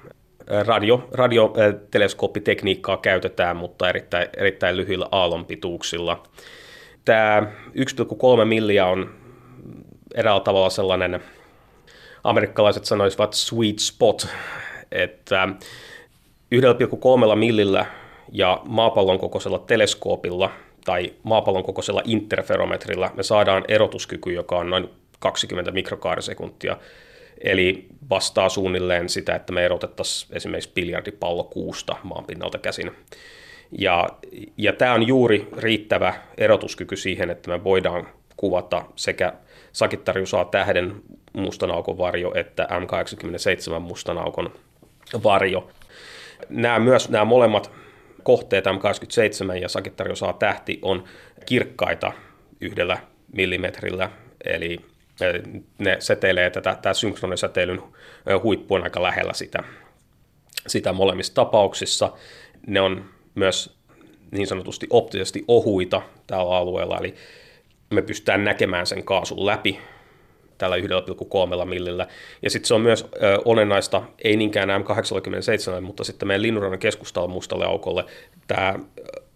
radio, 0.67 1.09
radioteleskooppitekniikkaa 1.13 2.97
käytetään, 2.97 3.57
mutta 3.57 3.89
erittäin, 3.89 4.29
erittäin 4.37 4.77
lyhyillä 4.77 5.09
aallonpituuksilla. 5.11 6.23
Tämä 7.05 7.43
1,3 8.39 8.45
milliä 8.45 8.87
on 8.87 9.15
eräällä 10.15 10.41
tavalla 10.41 10.71
sellainen, 10.71 11.21
amerikkalaiset 12.25 12.85
sanoisivat 12.85 13.35
sweet 13.35 13.79
spot, 13.79 14.29
että 14.93 15.49
1,3 16.55 17.37
millillä 17.37 17.87
ja 18.33 18.61
maapallon 18.65 19.19
kokoisella 19.19 19.59
teleskoopilla 19.59 20.51
tai 20.85 21.13
maapallon 21.23 21.65
kokoisella 21.65 22.03
interferometrilla 22.05 23.11
me 23.17 23.23
saadaan 23.23 23.65
erotuskyky, 23.69 24.33
joka 24.33 24.57
on 24.57 24.71
noin 24.71 24.89
20 25.19 25.71
mikrokaarisekuntia 25.71 26.77
Eli 27.47 27.87
vastaa 28.11 28.49
suunnilleen 28.49 29.09
sitä, 29.09 29.35
että 29.35 29.53
me 29.53 29.65
erotettaisiin 29.65 30.37
esimerkiksi 30.37 30.71
biljardipallo 30.75 31.45
kuusta 31.45 31.97
maanpinnalta 32.03 32.59
käsin. 32.59 32.93
Ja, 33.79 34.09
ja 34.57 34.73
tämä 34.73 34.95
on 34.95 35.07
juuri 35.07 35.49
riittävä 35.57 36.15
erotuskyky 36.39 36.97
siihen, 36.97 37.31
että 37.31 37.51
me 37.51 37.65
voidaan 37.65 38.09
kuvata 38.37 38.85
sekä 38.97 39.33
Sagittarius 39.73 40.35
A 40.35 40.45
tähden 40.45 40.95
mustan 41.33 41.71
aukon 41.71 41.99
varjo 41.99 42.33
että 42.35 42.69
M87 42.71 43.79
mustan 43.79 44.19
aukon 44.19 44.53
varjo. 45.25 45.71
Nämä, 46.49 46.79
myös 46.79 47.09
nämä 47.09 47.25
molemmat 47.25 47.71
kohteet 48.23 48.65
M87 48.65 49.57
ja 49.61 49.69
Sagittarius 49.69 50.23
A 50.23 50.33
tähti 50.33 50.79
on 50.83 51.05
kirkkaita 51.47 52.13
yhdellä 52.61 52.99
millimetrillä, 53.33 54.11
eli 54.45 54.81
ne 55.79 55.97
seteilee 55.99 56.51
tätä, 56.51 56.79
tämä 56.83 56.95
synkronisäteilyn 56.95 57.83
huippu 58.43 58.75
on 58.75 58.83
aika 58.83 59.03
lähellä 59.03 59.33
sitä, 59.33 59.59
sitä 60.67 60.93
molemmissa 60.93 61.35
tapauksissa. 61.35 62.13
Ne 62.67 62.81
on 62.81 63.05
myös 63.35 63.77
niin 64.31 64.47
sanotusti 64.47 64.87
optisesti 64.91 65.45
ohuita 65.49 66.03
tällä 66.27 66.57
alueella, 66.57 66.99
eli 66.99 67.15
me 67.91 68.03
pystytään 68.03 68.45
näkemään 68.45 68.87
sen 68.87 69.05
kaasun 69.05 69.47
läpi 69.47 69.79
tällä 70.59 70.77
1,3 70.77 71.65
millillä. 71.65 72.07
Ja 72.43 72.51
sitten 72.51 72.69
se 72.69 72.75
on 72.75 72.81
myös 72.81 73.03
ö, 73.23 73.39
olennaista, 73.45 74.03
ei 74.25 74.37
niinkään 74.37 74.69
M87, 74.69 75.81
mutta 75.81 76.05
sitten 76.05 76.29
meidän 76.29 76.43
linnunrannan 76.43 76.79
keskustalla 76.79 77.29
mustalle 77.29 77.65
aukolle 77.65 78.05
tämä 78.47 78.75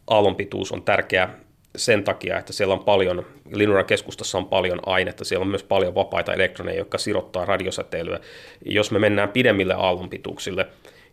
aallonpituus 0.07 0.73
on 0.73 0.83
tärkeä 0.83 1.29
sen 1.77 2.05
takia, 2.05 2.39
että 2.39 2.53
siellä 2.53 2.75
on 2.75 2.85
paljon, 2.85 3.27
linnunran 3.53 3.85
keskustassa 3.85 4.39
on 4.39 4.47
paljon 4.47 4.81
ainetta, 4.87 5.25
siellä 5.25 5.43
on 5.43 5.49
myös 5.51 5.63
paljon 5.63 5.95
vapaita 5.95 6.35
elektroneja, 6.35 6.79
jotka 6.79 6.99
sirottaa 6.99 7.45
radiosäteilyä. 7.45 8.21
Jos 8.65 8.91
me 8.91 8.99
mennään 8.99 9.29
pidemmille 9.29 9.75
aallonpituuksille, 9.75 10.67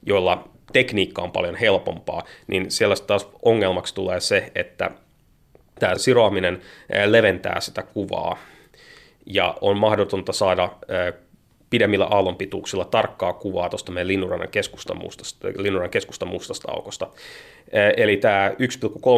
joilla 0.05 0.47
tekniikka 0.73 1.21
on 1.21 1.31
paljon 1.31 1.55
helpompaa, 1.55 2.23
niin 2.47 2.71
siellä 2.71 2.95
taas 3.07 3.27
ongelmaksi 3.41 3.95
tulee 3.95 4.19
se, 4.19 4.51
että 4.55 4.91
tämä 5.79 5.97
siroaminen 5.97 6.61
leventää 7.05 7.61
sitä 7.61 7.83
kuvaa 7.83 8.37
ja 9.25 9.57
on 9.61 9.77
mahdotonta 9.77 10.33
saada 10.33 10.69
pidemmillä 11.69 12.05
aallonpituuksilla 12.05 12.85
tarkkaa 12.85 13.33
kuvaa 13.33 13.69
tuosta 13.69 13.91
meidän 13.91 14.07
linnurannan 14.07 14.49
keskustan 14.49 14.97
mustasta, 14.97 15.47
linnunrannan 15.47 15.89
keskustan 15.89 16.27
mustasta 16.27 16.71
aukosta. 16.71 17.07
Eli 17.97 18.17
tämä 18.17 18.51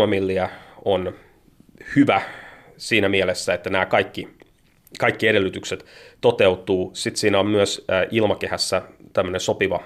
1,3 0.01 0.07
milliä 0.07 0.49
on 0.85 1.13
hyvä 1.95 2.21
siinä 2.77 3.09
mielessä, 3.09 3.53
että 3.53 3.69
nämä 3.69 3.85
kaikki, 3.85 4.29
kaikki 4.99 5.27
edellytykset 5.27 5.85
toteutuu. 6.21 6.91
Sitten 6.93 7.19
siinä 7.19 7.39
on 7.39 7.47
myös 7.47 7.85
ilmakehässä 8.11 8.81
tämmöinen 9.13 9.41
sopiva 9.41 9.83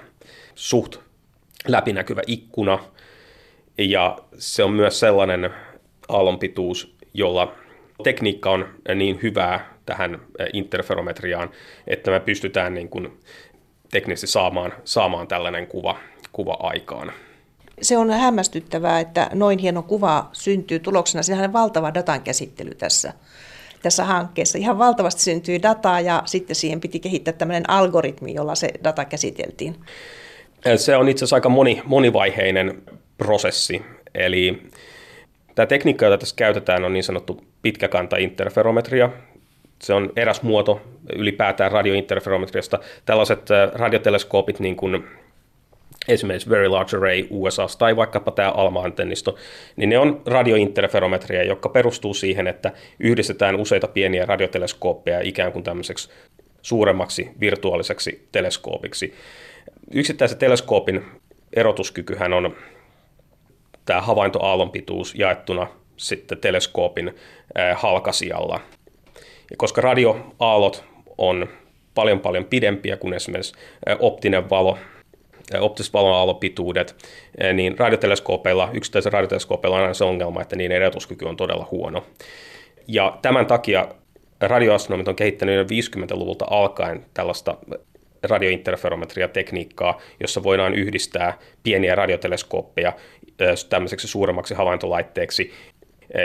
suht 0.54 0.96
läpinäkyvä 1.68 2.22
ikkuna, 2.26 2.78
ja 3.78 4.18
se 4.38 4.64
on 4.64 4.72
myös 4.72 5.00
sellainen 5.00 5.50
aallonpituus, 6.08 6.96
jolla 7.14 7.54
tekniikka 8.02 8.50
on 8.50 8.68
niin 8.94 9.18
hyvää 9.22 9.74
tähän 9.86 10.20
interferometriaan, 10.52 11.50
että 11.86 12.10
me 12.10 12.20
pystytään 12.20 12.74
niin 12.74 12.88
kuin 12.88 13.20
teknisesti 13.90 14.26
saamaan, 14.26 14.72
saamaan 14.84 15.28
tällainen 15.28 15.66
kuva, 15.66 15.98
kuva 16.32 16.56
aikaan. 16.60 17.12
Se 17.82 17.96
on 17.96 18.10
hämmästyttävää, 18.10 19.00
että 19.00 19.30
noin 19.34 19.58
hieno 19.58 19.82
kuva 19.82 20.28
syntyy 20.32 20.78
tuloksena. 20.78 21.22
Siinähän 21.22 21.50
on 21.50 21.52
valtava 21.52 21.94
datan 21.94 22.22
käsittely 22.22 22.74
tässä, 22.74 23.12
tässä 23.82 24.04
hankkeessa. 24.04 24.58
Ihan 24.58 24.78
valtavasti 24.78 25.22
syntyy 25.22 25.62
dataa 25.62 26.00
ja 26.00 26.22
sitten 26.26 26.56
siihen 26.56 26.80
piti 26.80 27.00
kehittää 27.00 27.32
tämmöinen 27.32 27.70
algoritmi, 27.70 28.34
jolla 28.34 28.54
se 28.54 28.68
data 28.84 29.04
käsiteltiin. 29.04 29.76
Se 30.76 30.96
on 30.96 31.08
itse 31.08 31.24
asiassa 31.24 31.36
aika 31.36 31.48
moni, 31.48 31.82
monivaiheinen 31.84 32.82
prosessi. 33.18 33.82
Eli 34.14 34.62
tämä 35.54 35.66
tekniikka, 35.66 36.04
jota 36.04 36.18
tässä 36.18 36.36
käytetään, 36.36 36.84
on 36.84 36.92
niin 36.92 37.04
sanottu 37.04 37.44
pitkäkanta-interferometria. 37.62 39.10
Se 39.82 39.94
on 39.94 40.12
eräs 40.16 40.42
muoto 40.42 40.80
ylipäätään 41.16 41.72
radiointerferometriasta. 41.72 42.78
Tällaiset 43.04 43.48
radioteleskoopit, 43.72 44.60
niin 44.60 44.76
kuin 44.76 45.04
esimerkiksi 46.08 46.50
Very 46.50 46.68
Large 46.68 46.96
Array 46.96 47.26
USA 47.30 47.66
tai 47.78 47.96
vaikkapa 47.96 48.30
tämä 48.30 48.50
ALMA-antennisto, 48.50 49.36
niin 49.76 49.88
ne 49.88 49.98
on 49.98 50.22
radiointerferometria, 50.26 51.44
joka 51.44 51.68
perustuu 51.68 52.14
siihen, 52.14 52.46
että 52.46 52.72
yhdistetään 53.00 53.56
useita 53.56 53.88
pieniä 53.88 54.26
radioteleskooppeja 54.26 55.20
ikään 55.20 55.52
kuin 55.52 55.62
tämmöiseksi 55.62 56.10
suuremmaksi 56.62 57.30
virtuaaliseksi 57.40 58.28
teleskoopiksi. 58.32 59.14
Yksittäisen 59.94 60.38
teleskoopin 60.38 61.04
erotuskykyhän 61.52 62.32
on 62.32 62.56
tämä 63.84 64.00
havaintoaallonpituus 64.00 65.14
jaettuna 65.14 65.66
sitten 65.96 66.38
teleskoopin 66.38 67.14
halkasijalla. 67.74 68.60
Ja 69.50 69.56
koska 69.56 69.80
radioaallot 69.80 70.84
on 71.18 71.48
paljon 71.94 72.20
paljon 72.20 72.44
pidempiä 72.44 72.96
kuin 72.96 73.14
esimerkiksi 73.14 73.54
optinen 73.98 74.50
valo, 74.50 74.78
optiset 75.60 75.92
valonaalopituudet, 75.92 76.96
niin 77.52 77.78
radioteleskoopeilla, 77.78 78.70
yksittäisillä 78.72 79.14
radioteleskopeilla 79.14 79.76
on 79.76 79.82
aina 79.82 79.94
se 79.94 80.04
ongelma, 80.04 80.42
että 80.42 80.56
niiden 80.56 80.76
erotuskyky 80.76 81.24
on 81.24 81.36
todella 81.36 81.68
huono. 81.70 82.04
Ja 82.88 83.18
tämän 83.22 83.46
takia 83.46 83.88
radioastronomit 84.40 85.08
on 85.08 85.16
kehittänyt 85.16 85.68
50-luvulta 85.68 86.46
alkaen 86.50 87.04
tällaista 87.14 87.56
radiointerferometria-tekniikkaa, 88.22 90.00
jossa 90.20 90.42
voidaan 90.42 90.74
yhdistää 90.74 91.38
pieniä 91.62 91.94
radioteleskooppeja 91.94 92.92
tämmöiseksi 93.68 94.08
suuremmaksi 94.08 94.54
havaintolaitteeksi, 94.54 95.52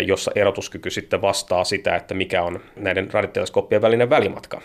jossa 0.06 0.32
erotuskyky 0.36 0.90
sitten 0.90 1.22
vastaa 1.22 1.64
sitä, 1.64 1.96
että 1.96 2.14
mikä 2.14 2.44
on 2.44 2.60
näiden 2.76 3.14
radioteleskooppien 3.14 3.82
välinen 3.82 4.10
välimatka. 4.10 4.62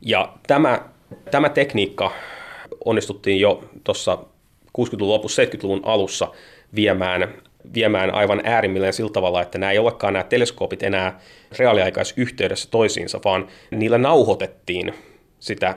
Ja 0.00 0.32
tämä, 0.46 0.80
tämä 1.30 1.48
tekniikka 1.48 2.12
onnistuttiin 2.84 3.40
jo 3.40 3.64
tuossa 3.84 4.18
60-luvun 4.78 5.08
lopussa, 5.08 5.42
70-luvun 5.42 5.80
alussa 5.84 6.32
viemään, 6.74 7.34
viemään 7.74 8.14
aivan 8.14 8.40
äärimmilleen 8.44 8.92
sillä 8.92 9.10
tavalla, 9.10 9.42
että 9.42 9.58
nämä 9.58 9.72
ei 9.72 9.78
olekaan 9.78 10.12
nämä 10.12 10.24
teleskoopit 10.24 10.82
enää 10.82 11.20
reaaliaikaisyhteydessä 11.58 12.70
toisiinsa, 12.70 13.20
vaan 13.24 13.48
niillä 13.70 13.98
nauhoitettiin 13.98 14.94
sitä 15.38 15.76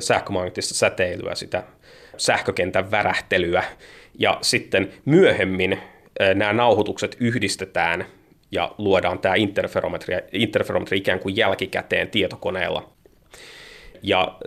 sähkömagneettista 0.00 0.74
säteilyä, 0.74 1.34
sitä 1.34 1.62
sähkökentän 2.16 2.90
värähtelyä, 2.90 3.64
ja 4.18 4.38
sitten 4.42 4.92
myöhemmin 5.04 5.78
nämä 6.34 6.52
nauhoitukset 6.52 7.16
yhdistetään 7.20 8.06
ja 8.50 8.74
luodaan 8.78 9.18
tämä 9.18 9.34
interferometri, 9.34 10.14
interferometri 10.32 10.98
ikään 10.98 11.18
kuin 11.18 11.36
jälkikäteen 11.36 12.10
tietokoneella. 12.10 12.90
Ja 14.02 14.38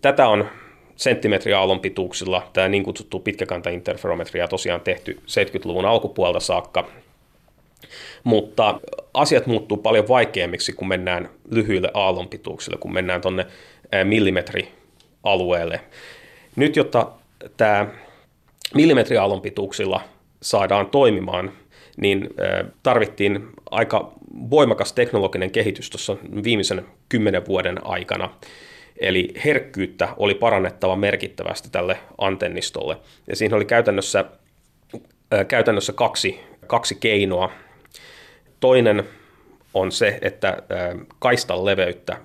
tätä 0.00 0.28
on 0.28 0.48
senttimetriaallon 0.96 1.80
pituuksilla 1.80 2.50
tämä 2.52 2.68
niin 2.68 2.84
kutsuttu 2.84 3.18
pitkäkanta-interferometria 3.18 4.48
tosiaan 4.48 4.80
tehty 4.80 5.20
70-luvun 5.26 5.84
alkupuolta 5.84 6.40
saakka, 6.40 6.88
mutta 8.24 8.80
asiat 9.14 9.46
muuttuu 9.46 9.76
paljon 9.76 10.08
vaikeammiksi, 10.08 10.72
kun 10.72 10.88
mennään 10.88 11.30
lyhyille 11.50 11.90
aallonpituuksille, 11.94 12.78
kun 12.78 12.92
mennään 12.92 13.20
tuonne 13.20 13.46
millimetrialueelle. 14.04 15.80
Nyt, 16.56 16.76
jotta 16.76 17.10
tämä 17.56 17.86
millimetriaallonpituuksilla 18.74 20.00
saadaan 20.42 20.86
toimimaan, 20.86 21.52
niin 21.96 22.28
tarvittiin 22.82 23.48
aika 23.70 24.12
voimakas 24.50 24.92
teknologinen 24.92 25.50
kehitys 25.50 25.90
tuossa 25.90 26.16
viimeisen 26.44 26.86
kymmenen 27.08 27.46
vuoden 27.46 27.86
aikana. 27.86 28.30
Eli 28.98 29.34
herkkyyttä 29.44 30.08
oli 30.16 30.34
parannettava 30.34 30.96
merkittävästi 30.96 31.68
tälle 31.72 31.98
antennistolle. 32.18 32.96
Ja 33.26 33.36
siinä 33.36 33.56
oli 33.56 33.64
käytännössä, 33.64 34.24
käytännössä 35.48 35.92
kaksi, 35.92 36.40
kaksi 36.66 36.94
keinoa. 36.94 37.52
Toinen 38.60 39.04
on 39.74 39.92
se, 39.92 40.18
että 40.22 40.62
kaistan 41.18 41.64
leveyttä 41.64 42.16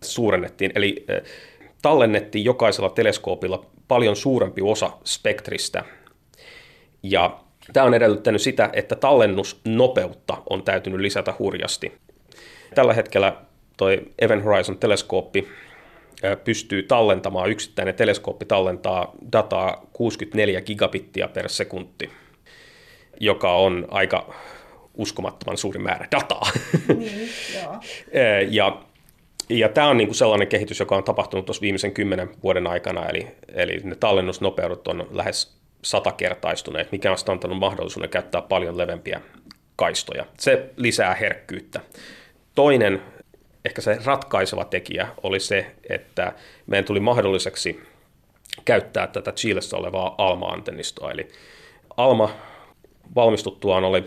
suurennettiin, 0.00 0.72
eli 0.74 1.06
tallennettiin 1.82 2.44
jokaisella 2.44 2.90
teleskoopilla 2.90 3.66
paljon 3.88 4.16
suurempi 4.16 4.62
osa 4.62 4.90
spektristä. 5.04 5.84
Ja 7.02 7.40
tämä 7.72 7.86
on 7.86 7.94
edellyttänyt 7.94 8.42
sitä, 8.42 8.70
että 8.72 8.96
tallennusnopeutta 8.96 10.42
on 10.50 10.62
täytynyt 10.62 11.00
lisätä 11.00 11.34
hurjasti. 11.38 11.92
Tällä 12.74 12.94
hetkellä 12.94 13.36
toi 13.76 14.02
Event 14.18 14.44
Horizon 14.44 14.78
teleskooppi 14.78 15.48
pystyy 16.44 16.82
tallentamaan, 16.82 17.50
yksittäinen 17.50 17.94
teleskooppi 17.94 18.44
tallentaa 18.44 19.12
dataa 19.32 19.86
64 19.92 20.60
gigabittia 20.60 21.28
per 21.28 21.48
sekunti, 21.48 22.10
joka 23.20 23.54
on 23.54 23.86
aika 23.90 24.34
uskomattoman 24.94 25.56
suuri 25.56 25.78
määrä 25.78 26.08
dataa. 26.10 26.50
Niin, 26.98 27.28
joo. 27.62 27.76
ja 28.50 28.82
ja 29.48 29.68
tämä 29.68 29.88
on 29.88 29.96
niinku 29.96 30.14
sellainen 30.14 30.48
kehitys, 30.48 30.80
joka 30.80 30.96
on 30.96 31.04
tapahtunut 31.04 31.46
tuossa 31.46 31.60
viimeisen 31.60 31.92
kymmenen 31.92 32.30
vuoden 32.42 32.66
aikana, 32.66 33.06
eli, 33.06 33.28
eli 33.48 33.80
ne 33.84 33.94
tallennusnopeudet 33.94 34.88
on 34.88 35.08
lähes 35.10 35.56
satakertaistuneet, 35.82 36.92
mikä 36.92 37.10
on 37.10 37.16
antanut 37.28 37.58
mahdollisuuden 37.58 38.10
käyttää 38.10 38.42
paljon 38.42 38.78
levempiä 38.78 39.20
kaistoja. 39.76 40.26
Se 40.38 40.70
lisää 40.76 41.14
herkkyyttä. 41.14 41.80
Toinen 42.54 43.02
ehkä 43.64 43.80
se 43.80 43.98
ratkaiseva 44.04 44.64
tekijä 44.64 45.08
oli 45.22 45.40
se, 45.40 45.74
että 45.88 46.32
meidän 46.66 46.84
tuli 46.84 47.00
mahdolliseksi 47.00 47.82
käyttää 48.64 49.06
tätä 49.06 49.32
Chilessä 49.32 49.76
olevaa 49.76 50.14
ALMA-antennistoa. 50.18 51.10
Eli 51.10 51.28
ALMA 51.96 52.30
valmistuttuaan 53.14 53.84
oli 53.84 54.04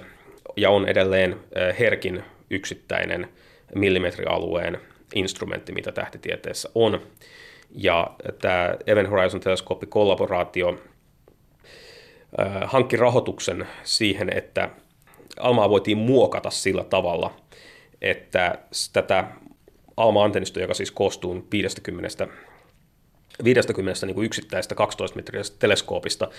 ja 0.58 0.70
on 0.70 0.88
edelleen 0.88 1.40
herkin 1.80 2.24
yksittäinen 2.50 3.30
millimetrialueen 3.76 4.82
instrumentti, 5.16 5.72
mitä 5.72 5.92
tähtitieteessä 5.92 6.70
on. 6.76 7.02
Ja 7.72 8.12
tämä 8.42 8.76
Event 8.88 9.10
Horizon 9.10 9.42
Teleskooppi-kollaboraatio 9.42 10.80
hankki 12.66 12.98
rahoituksen 12.98 13.68
siihen, 13.84 14.38
että 14.38 14.70
Almaa 15.40 15.70
voitiin 15.70 15.98
muokata 15.98 16.50
sillä 16.50 16.84
tavalla, 16.84 17.36
että 18.02 18.58
tätä 18.94 19.24
Alma-antennistoa, 19.98 20.64
joka 20.64 20.74
siis 20.74 20.92
koostuu 20.92 21.48
50 21.52 22.28
50 23.44 24.06
niin 24.06 24.16
kuin 24.16 24.26
yksittäistä 24.26 24.76
12-metrisestä 24.76 25.56
teleskoopista. 25.60 26.30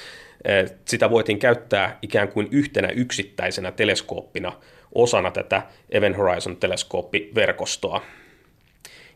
Sitä 0.85 1.11
voitiin 1.11 1.38
käyttää 1.38 1.99
ikään 2.03 2.29
kuin 2.29 2.49
yhtenä 2.51 2.88
yksittäisenä 2.88 3.73
teleskooppina 3.73 4.53
osana 4.95 5.31
tätä 5.31 5.62
Event 5.90 6.16
Horizon 6.16 6.57
teleskooppiverkostoa. 6.57 8.03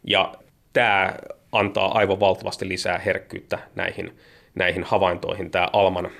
Ja 0.05 0.35
tämä 0.73 1.15
antaa 1.53 1.99
aivan 1.99 2.21
valtavasti 2.21 2.69
lisää 2.69 2.99
herkkyyttä 2.99 3.59
näihin, 3.75 4.19
näihin 4.55 4.85
havaintoihin, 4.85 5.51
tämä 5.51 5.69
Alman, 5.73 6.11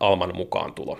Alman 0.00 0.36
mukaan 0.36 0.74
tulo. 0.74 0.98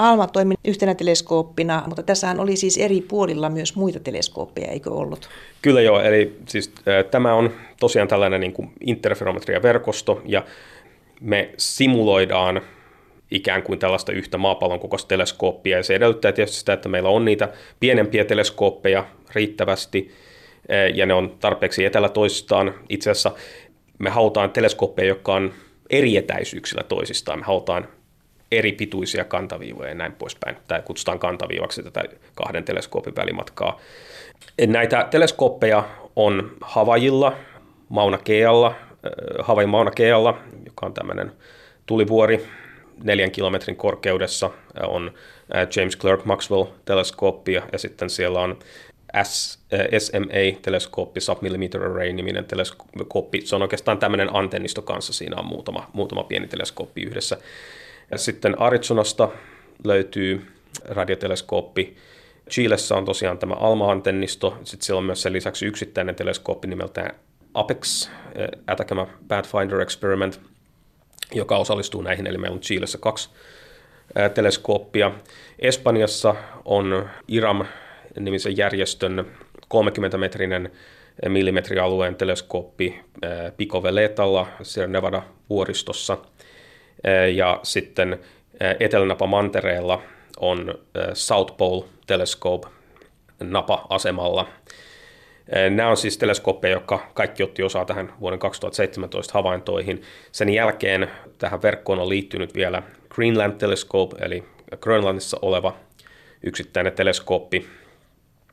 Alma 0.00 0.26
toimi 0.26 0.54
yhtenä 0.64 0.94
teleskooppina, 0.94 1.82
mutta 1.86 2.02
tässähän 2.02 2.40
oli 2.40 2.56
siis 2.56 2.78
eri 2.78 3.00
puolilla 3.00 3.50
myös 3.50 3.76
muita 3.76 4.00
teleskooppeja, 4.00 4.70
eikö 4.70 4.90
ollut? 4.90 5.28
Kyllä 5.62 5.80
joo, 5.80 6.00
eli 6.00 6.36
siis 6.48 6.72
äh, 6.78 7.04
tämä 7.10 7.34
on 7.34 7.50
tosiaan 7.80 8.08
tällainen 8.08 8.40
niin 8.40 8.52
kuin 8.52 8.72
interferometriaverkosto, 8.80 10.22
ja 10.24 10.44
me 11.20 11.50
simuloidaan 11.56 12.60
ikään 13.30 13.62
kuin 13.62 13.78
tällaista 13.78 14.12
yhtä 14.12 14.38
maapallon 14.38 14.80
kokoista 14.80 15.08
teleskooppia, 15.08 15.76
ja 15.76 15.82
se 15.82 15.94
edellyttää 15.94 16.32
tietysti 16.32 16.58
sitä, 16.58 16.72
että 16.72 16.88
meillä 16.88 17.08
on 17.08 17.24
niitä 17.24 17.48
pienempiä 17.80 18.24
teleskooppeja 18.24 19.06
riittävästi, 19.34 20.10
ja 20.94 21.06
ne 21.06 21.14
on 21.14 21.36
tarpeeksi 21.40 21.84
etelä 21.84 22.08
toisistaan. 22.08 22.74
Itse 22.88 23.10
asiassa 23.10 23.32
me 23.98 24.10
halutaan 24.10 24.50
teleskooppeja, 24.50 25.08
jotka 25.08 25.34
on 25.34 25.52
eri 25.90 26.16
etäisyyksillä 26.16 26.82
toisistaan. 26.82 27.38
Me 27.38 27.44
halutaan 27.44 27.88
eri 28.52 28.72
pituisia 28.72 29.24
kantaviivoja 29.24 29.88
ja 29.88 29.94
näin 29.94 30.12
poispäin. 30.12 30.56
Tämä 30.68 30.82
kutsutaan 30.82 31.18
kantaviivaksi 31.18 31.82
tätä 31.82 32.04
kahden 32.34 32.64
teleskoopin 32.64 33.16
välimatkaa. 33.16 33.80
Näitä 34.66 35.08
teleskooppeja 35.10 35.84
on 36.16 36.56
Havajilla, 36.60 37.36
Mauna 37.88 38.18
Kealla, 38.18 38.74
Havain 39.42 39.68
Mauna 39.68 39.90
Kealla, 39.90 40.38
joka 40.64 40.86
on 40.86 40.94
tämmöinen 40.94 41.32
tulivuori 41.86 42.46
neljän 43.02 43.30
kilometrin 43.30 43.76
korkeudessa, 43.76 44.50
on 44.86 45.14
James 45.76 45.98
Clerk 45.98 46.24
Maxwell-teleskooppi 46.24 47.52
ja 47.52 47.78
sitten 47.78 48.10
siellä 48.10 48.40
on 48.40 48.58
SMA-teleskooppi, 49.98 51.20
submillimeter 51.20 51.82
array-niminen 51.82 52.44
teleskooppi. 52.44 53.40
Se 53.40 53.56
on 53.56 53.62
oikeastaan 53.62 53.98
tämmöinen 53.98 54.36
antennisto 54.36 54.82
kanssa, 54.82 55.12
siinä 55.12 55.36
on 55.36 55.46
muutama, 55.46 55.90
muutama 55.92 56.24
pieni 56.24 56.48
teleskooppi 56.48 57.02
yhdessä. 57.02 57.38
Ja 58.10 58.18
sitten 58.18 58.60
Arizonasta 58.60 59.28
löytyy 59.84 60.46
radioteleskooppi. 60.84 61.96
Chilessä 62.50 62.96
on 62.96 63.04
tosiaan 63.04 63.38
tämä 63.38 63.54
ALMA-antennisto, 63.54 64.58
sitten 64.64 64.86
siellä 64.86 64.98
on 64.98 65.04
myös 65.04 65.22
sen 65.22 65.32
lisäksi 65.32 65.66
yksittäinen 65.66 66.14
teleskooppi 66.14 66.68
nimeltään 66.68 67.14
APEX, 67.54 68.10
eh, 68.34 68.48
Atacama 68.66 69.06
Pathfinder 69.28 69.80
Experiment, 69.80 70.40
joka 71.34 71.56
osallistuu 71.56 72.02
näihin, 72.02 72.26
eli 72.26 72.38
meillä 72.38 72.54
on 72.54 72.60
Chilessä 72.60 72.98
kaksi 72.98 73.30
eh, 74.16 74.30
teleskooppia. 74.30 75.12
Espanjassa 75.58 76.34
on 76.64 77.08
IRAM-nimisen 77.28 78.56
järjestön 78.56 79.26
30-metrinen 79.74 80.70
millimetrialueen 81.28 82.16
teleskooppi 82.16 83.00
eh, 83.22 83.52
Pico 83.56 83.82
Veletalla 83.82 84.46
Sierra 84.62 84.92
Nevada-vuoristossa– 84.92 86.18
ja 87.34 87.60
sitten 87.62 88.18
Etelänapa 88.80 89.26
mantereella 89.26 90.02
on 90.40 90.74
South 91.12 91.56
Pole 91.56 91.84
Telescope 92.06 92.68
Napa-asemalla. 93.40 94.48
Nämä 95.70 95.88
on 95.90 95.96
siis 95.96 96.18
teleskooppeja, 96.18 96.74
jotka 96.74 97.06
kaikki 97.14 97.42
otti 97.42 97.62
osaa 97.62 97.84
tähän 97.84 98.12
vuoden 98.20 98.38
2017 98.38 99.32
havaintoihin. 99.34 100.02
Sen 100.32 100.48
jälkeen 100.48 101.10
tähän 101.38 101.62
verkkoon 101.62 101.98
on 101.98 102.08
liittynyt 102.08 102.54
vielä 102.54 102.82
Greenland 103.08 103.52
Telescope, 103.52 104.16
eli 104.24 104.44
Grönlannissa 104.80 105.38
oleva 105.42 105.76
yksittäinen 106.42 106.92
teleskooppi. 106.92 107.66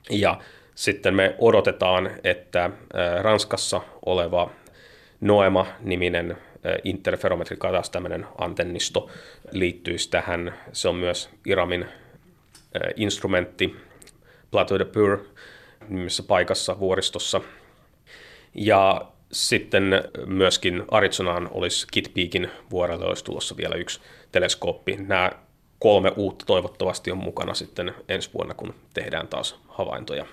Ja 0.10 0.39
sitten 0.75 1.13
me 1.13 1.36
odotetaan, 1.39 2.12
että 2.23 2.69
Ranskassa 3.21 3.81
oleva 4.05 4.49
Noema-niminen 5.21 6.38
interferometrikadas 6.84 7.89
tämmöinen 7.89 8.25
antennisto 8.38 9.10
liittyisi 9.51 10.10
tähän. 10.10 10.53
Se 10.73 10.89
on 10.89 10.95
myös 10.95 11.30
Iramin 11.45 11.86
instrumentti 12.95 13.75
Plateau 14.51 14.80
de 14.80 14.86
Pur 14.86 15.19
nimisessä 15.89 16.23
paikassa 16.23 16.80
vuoristossa. 16.80 17.41
Ja 18.53 19.12
sitten 19.32 19.84
myöskin 20.25 20.84
Arizonaan 20.91 21.49
olisi 21.51 21.88
Kit 21.91 22.12
Peakin 22.13 22.51
vuorelle 22.71 23.06
olisi 23.06 23.23
tulossa 23.23 23.58
vielä 23.58 23.75
yksi 23.75 23.99
teleskooppi. 24.32 24.95
Nämä 24.95 25.32
kolme 25.80 26.12
uutta 26.15 26.45
toivottavasti 26.45 27.12
on 27.12 27.17
mukana 27.17 27.53
sitten 27.53 27.93
ensi 28.10 28.30
vuonna, 28.34 28.53
kun 28.53 28.73
tehdään 28.93 29.27
taas 29.27 29.60
havaintoja. 29.67 30.25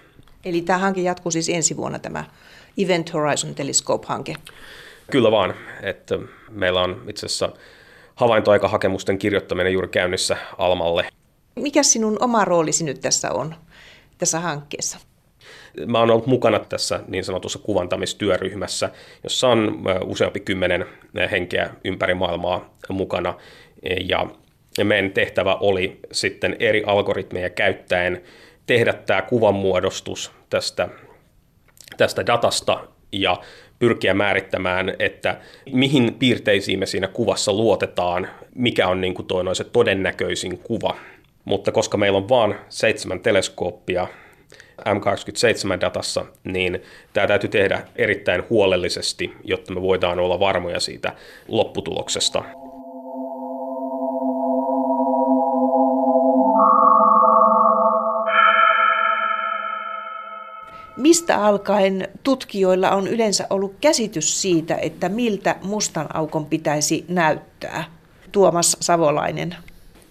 Eli 0.45 0.63
tämä 0.63 0.79
hanke 0.79 1.01
jatkuu 1.01 1.33
siis 1.33 1.49
ensi 1.49 1.77
vuonna 1.77 1.99
tämä 1.99 2.25
Event 2.79 3.13
Horizon 3.13 3.55
Telescope-hanke? 3.55 4.35
Kyllä 5.11 5.31
vaan, 5.31 5.55
että 5.83 6.19
meillä 6.51 6.81
on 6.81 7.05
itse 7.09 7.27
asiassa 7.27 7.49
havaintoaikahakemusten 8.15 9.19
kirjoittaminen 9.19 9.73
juuri 9.73 9.89
käynnissä 9.89 10.37
Almalle. 10.59 11.09
Mikä 11.57 11.83
sinun 11.83 12.17
oma 12.21 12.45
roolisi 12.45 12.85
nyt 12.85 13.01
tässä 13.01 13.33
on, 13.33 13.55
tässä 14.19 14.41
hankkeessa? 14.41 14.99
Mä 15.87 15.99
oon 15.99 16.11
ollut 16.11 16.27
mukana 16.27 16.59
tässä 16.59 17.01
niin 17.09 17.25
sanotussa 17.25 17.59
kuvantamistyöryhmässä, 17.59 18.91
jossa 19.23 19.49
on 19.49 19.83
useampi 20.05 20.41
kymmenen 20.41 20.87
henkeä 21.31 21.71
ympäri 21.85 22.15
maailmaa 22.15 22.77
mukana. 22.89 23.35
Ja 24.79 24.85
meidän 24.85 25.11
tehtävä 25.11 25.55
oli 25.55 26.01
sitten 26.13 26.57
eri 26.61 26.83
algoritmeja 26.87 27.51
käyttäen 27.51 28.23
tehdä 28.67 28.93
tämä 28.93 29.23
kuvanmuodostus 29.23 30.33
tästä, 30.51 30.89
tästä 31.97 32.27
datasta 32.27 32.94
ja 33.21 33.41
pyrkiä 33.79 34.15
määrittämään, 34.15 34.95
että 34.99 35.41
mihin 35.73 36.15
piirteisiin 36.15 36.79
me 36.79 36.87
siinä 36.87 37.09
kuvassa 37.09 37.53
luotetaan, 37.53 38.29
mikä 38.55 38.89
on 38.89 39.01
niin 39.01 39.15
kuin 39.15 39.27
toi 39.27 39.57
se 39.57 39.65
todennäköisin 39.65 40.59
kuva. 40.59 40.97
Mutta 41.45 41.73
koska 41.73 41.97
meillä 41.97 42.19
on 42.19 42.29
vain 42.29 42.55
seitsemän 42.69 43.21
teleskooppia 43.21 44.07
M27-datassa, 44.81 46.25
niin 46.45 46.83
tämä 47.13 47.27
täytyy 47.27 47.51
tehdä 47.51 47.83
erittäin 47.97 48.43
huolellisesti, 48.51 49.33
jotta 49.45 49.75
me 49.75 49.83
voidaan 49.83 50.19
olla 50.19 50.41
varmoja 50.41 50.81
siitä 50.81 51.13
lopputuloksesta. 51.49 52.45
Mistä 60.97 61.45
alkaen 61.45 62.09
tutkijoilla 62.23 62.91
on 62.91 63.07
yleensä 63.09 63.47
ollut 63.51 63.75
käsitys 63.81 64.43
siitä, 64.43 64.75
että 64.75 65.09
miltä 65.09 65.57
mustan 65.63 66.07
aukon 66.17 66.47
pitäisi 66.47 67.05
näyttää? 67.09 67.85
Tuomas 68.33 68.77
Savolainen. 68.81 69.57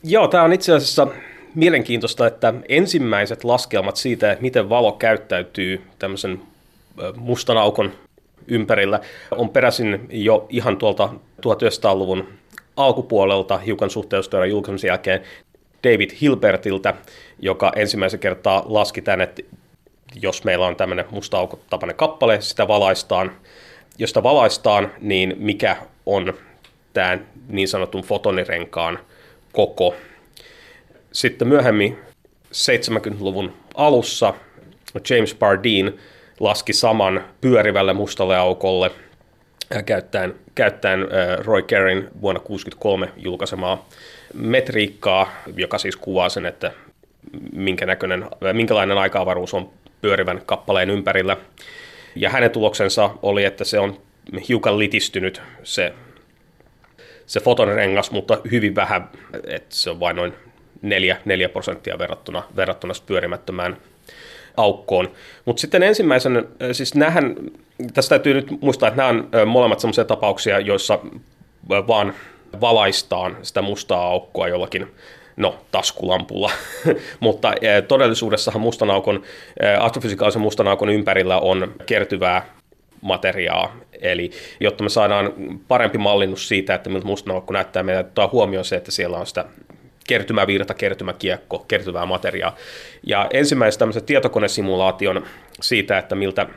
Joo, 0.04 0.28
tämä 0.28 0.44
on 0.44 0.54
itse 0.54 0.74
asiassa 0.74 1.08
mielenkiintoista, 1.56 2.28
että 2.28 2.54
ensimmäiset 2.70 3.44
laskelmat 3.44 3.96
siitä, 3.96 4.32
että 4.32 4.42
miten 4.42 4.70
valo 4.70 4.92
käyttäytyy 4.92 5.82
tämmöisen 6.00 6.42
mustan 7.16 7.58
aukon 7.58 7.92
ympärillä, 8.48 9.00
on 9.32 9.50
peräisin 9.50 10.08
jo 10.10 10.48
ihan 10.50 10.78
tuolta 10.78 11.10
1900-luvun 11.42 12.28
alkupuolelta 12.78 13.58
hiukan 13.58 13.90
suhteustoida 13.90 14.46
julkaisemisen 14.46 14.88
jälkeen 14.88 15.22
David 15.84 16.10
Hilbertiltä, 16.22 16.94
joka 17.40 17.72
ensimmäisen 17.76 18.20
kertaa 18.20 18.64
laski 18.66 19.02
tämän, 19.02 19.22
että 19.22 19.42
jos 20.22 20.44
meillä 20.44 20.66
on 20.68 20.76
tämmöinen 20.76 21.06
musta 21.12 21.38
aukot 21.38 21.60
kappale, 21.96 22.42
sitä 22.42 22.68
valaistaan. 22.68 23.32
Jos 23.98 24.10
sitä 24.10 24.24
valaistaan, 24.24 24.92
niin 25.02 25.36
mikä 25.38 25.78
on 26.06 26.34
tämä 26.94 27.18
niin 27.48 27.68
sanotun 27.68 28.04
fotonirenkaan 28.04 29.00
koko. 29.52 29.96
Sitten 31.12 31.48
myöhemmin 31.48 31.98
70-luvun 32.54 33.54
alussa 33.76 34.34
James 35.10 35.36
Bardeen 35.36 35.94
laski 36.40 36.74
saman 36.74 37.24
pyörivälle 37.42 37.94
mustalle 37.94 38.38
aukolle 38.38 38.92
käyttäen, 39.86 40.36
käyttäen 40.56 41.08
Roy 41.40 41.62
Kerrin 41.62 42.10
vuonna 42.22 42.40
1963 42.40 43.10
julkaisemaa 43.18 43.86
metriikkaa, 44.34 45.32
joka 45.56 45.78
siis 45.78 45.96
kuvaa 45.96 46.30
sen, 46.30 46.46
että 46.46 46.72
minkä 47.54 47.86
näköinen, 47.86 48.26
minkälainen 48.54 48.98
aika-avaruus 48.98 49.54
on 49.54 49.70
pyörivän 50.04 50.42
kappaleen 50.46 50.90
ympärillä. 50.90 51.38
Ja 52.16 52.30
hänen 52.30 52.52
tuloksensa 52.52 53.10
oli, 53.22 53.46
että 53.46 53.64
se 53.64 53.80
on 53.80 53.98
hiukan 54.50 54.80
litistynyt 54.80 55.42
se, 55.64 55.94
se 57.26 57.40
fotonirengas, 57.40 58.12
mutta 58.12 58.38
hyvin 58.52 58.76
vähän, 58.76 59.10
että 59.48 59.76
se 59.76 59.90
on 59.90 60.00
vain 60.00 60.16
noin 60.16 60.34
4, 60.82 61.18
4 61.26 61.50
prosenttia 61.50 62.00
verrattuna, 62.00 62.44
verrattuna 62.56 62.94
pyörimättömään 63.06 63.78
aukkoon. 64.58 65.12
Mutta 65.46 65.62
sitten 65.62 65.84
ensimmäisen, 65.84 66.48
siis 66.72 66.96
nähän, 66.96 67.36
tässä 67.94 68.10
täytyy 68.10 68.34
nyt 68.34 68.62
muistaa, 68.62 68.90
että 68.90 69.02
nämä 69.02 69.10
on 69.42 69.48
molemmat 69.48 69.80
sellaisia 69.80 70.06
tapauksia, 70.06 70.60
joissa 70.60 71.00
vaan 71.70 72.14
valaistaan 72.62 73.38
sitä 73.42 73.62
mustaa 73.62 74.08
aukkoa 74.08 74.48
jollakin 74.48 74.88
no, 75.38 75.60
taskulampulla, 75.72 76.52
mutta 77.20 77.54
todellisuudessahan 77.88 78.62
mustan 78.62 78.92
aukon, 78.92 79.24
astrofysikaalisen 79.80 80.42
mustan 80.42 80.68
aukon 80.68 80.90
ympärillä 80.90 81.40
on 81.40 81.76
kertyvää 81.86 82.46
materiaa. 83.02 83.76
Eli 84.02 84.32
jotta 84.60 84.84
me 84.84 84.90
saadaan 84.90 85.34
parempi 85.68 85.98
mallinnus 85.98 86.48
siitä, 86.48 86.76
että 86.76 86.90
miltä 86.90 87.08
mustan 87.08 87.36
aukko 87.36 87.54
näyttää, 87.54 87.84
meidän 87.84 88.06
ottaa 88.06 88.30
huomioon 88.32 88.66
se, 88.66 88.76
että 88.76 88.92
siellä 88.92 89.18
on 89.18 89.28
sitä 89.28 89.46
kertymävirta, 90.08 90.74
kertymäkiekko, 90.74 91.66
kertyvää 91.68 92.06
materiaa. 92.06 92.56
Ja 93.04 93.28
ensimmäisen 93.34 93.80
tämmöisen 93.80 94.04
tietokonesimulaation 94.04 95.26
siitä, 95.62 95.98
että 95.98 96.16
miltä 96.16 96.48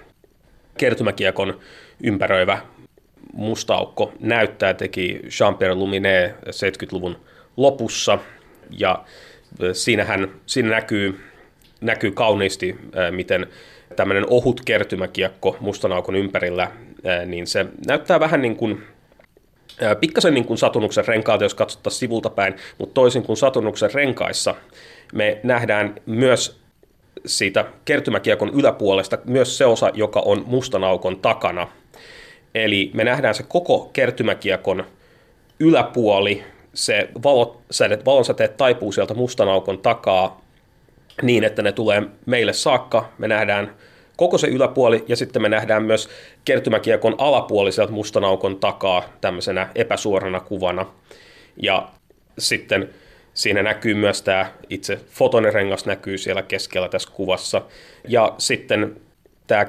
kertymäkiekon 0.78 1.60
ympäröivä 2.02 2.58
mustaukko 3.32 4.12
näyttää, 4.20 4.74
teki 4.74 5.20
Jean-Pierre 5.22 5.74
Luminet 5.74 6.34
70-luvun 6.36 7.16
lopussa. 7.56 8.18
Ja 8.70 9.04
siinähän, 9.72 10.28
siinä 10.46 10.68
näkyy, 10.68 11.20
näkyy 11.80 12.10
kauniisti, 12.10 12.76
miten 13.10 13.46
tämmöinen 13.96 14.26
ohut 14.30 14.60
kertymäkiekko 14.64 15.56
mustan 15.60 15.92
aukon 15.92 16.16
ympärillä, 16.16 16.70
niin 17.26 17.46
se 17.46 17.66
näyttää 17.86 18.20
vähän 18.20 18.42
niin 18.42 18.56
kuin 18.56 18.82
pikkasen 20.00 20.34
niin 20.34 20.44
kuin 20.44 20.58
satunnuksen 20.58 21.08
renkaalta, 21.08 21.44
jos 21.44 21.54
katsottaisiin 21.54 22.00
sivulta 22.00 22.30
päin, 22.30 22.54
mutta 22.78 22.94
toisin 22.94 23.22
kuin 23.22 23.36
satunnuksen 23.36 23.94
renkaissa, 23.94 24.54
me 25.12 25.40
nähdään 25.42 25.94
myös 26.06 26.60
siitä 27.26 27.64
kertymäkiekon 27.84 28.50
yläpuolesta 28.54 29.18
myös 29.24 29.58
se 29.58 29.66
osa, 29.66 29.90
joka 29.94 30.20
on 30.20 30.44
mustan 30.46 30.84
aukon 30.84 31.20
takana. 31.20 31.68
Eli 32.54 32.90
me 32.94 33.04
nähdään 33.04 33.34
se 33.34 33.42
koko 33.42 33.90
kertymäkiekon 33.92 34.84
yläpuoli, 35.60 36.44
se 36.76 37.08
valonsäteet, 37.22 38.04
valonsäteet 38.04 38.56
taipuu 38.56 38.92
sieltä 38.92 39.14
mustan 39.14 39.48
aukon 39.48 39.78
takaa 39.78 40.40
niin, 41.22 41.44
että 41.44 41.62
ne 41.62 41.72
tulee 41.72 42.02
meille 42.26 42.52
saakka. 42.52 43.08
Me 43.18 43.28
nähdään 43.28 43.76
koko 44.16 44.38
se 44.38 44.46
yläpuoli 44.46 45.04
ja 45.08 45.16
sitten 45.16 45.42
me 45.42 45.48
nähdään 45.48 45.82
myös 45.82 46.08
kertymäkiekon 46.44 47.14
alapuoli 47.18 47.72
sieltä 47.72 47.92
mustan 47.92 48.24
aukon 48.24 48.56
takaa 48.56 49.02
tämmöisenä 49.20 49.68
epäsuorana 49.74 50.40
kuvana. 50.40 50.86
Ja 51.62 51.88
sitten 52.38 52.90
siinä 53.34 53.62
näkyy 53.62 53.94
myös 53.94 54.22
tämä 54.22 54.52
itse 54.70 55.00
fotonirengas 55.10 55.86
näkyy 55.86 56.18
siellä 56.18 56.42
keskellä 56.42 56.88
tässä 56.88 57.08
kuvassa. 57.12 57.62
Ja 58.08 58.34
sitten 58.38 58.96
tämä 59.46 59.66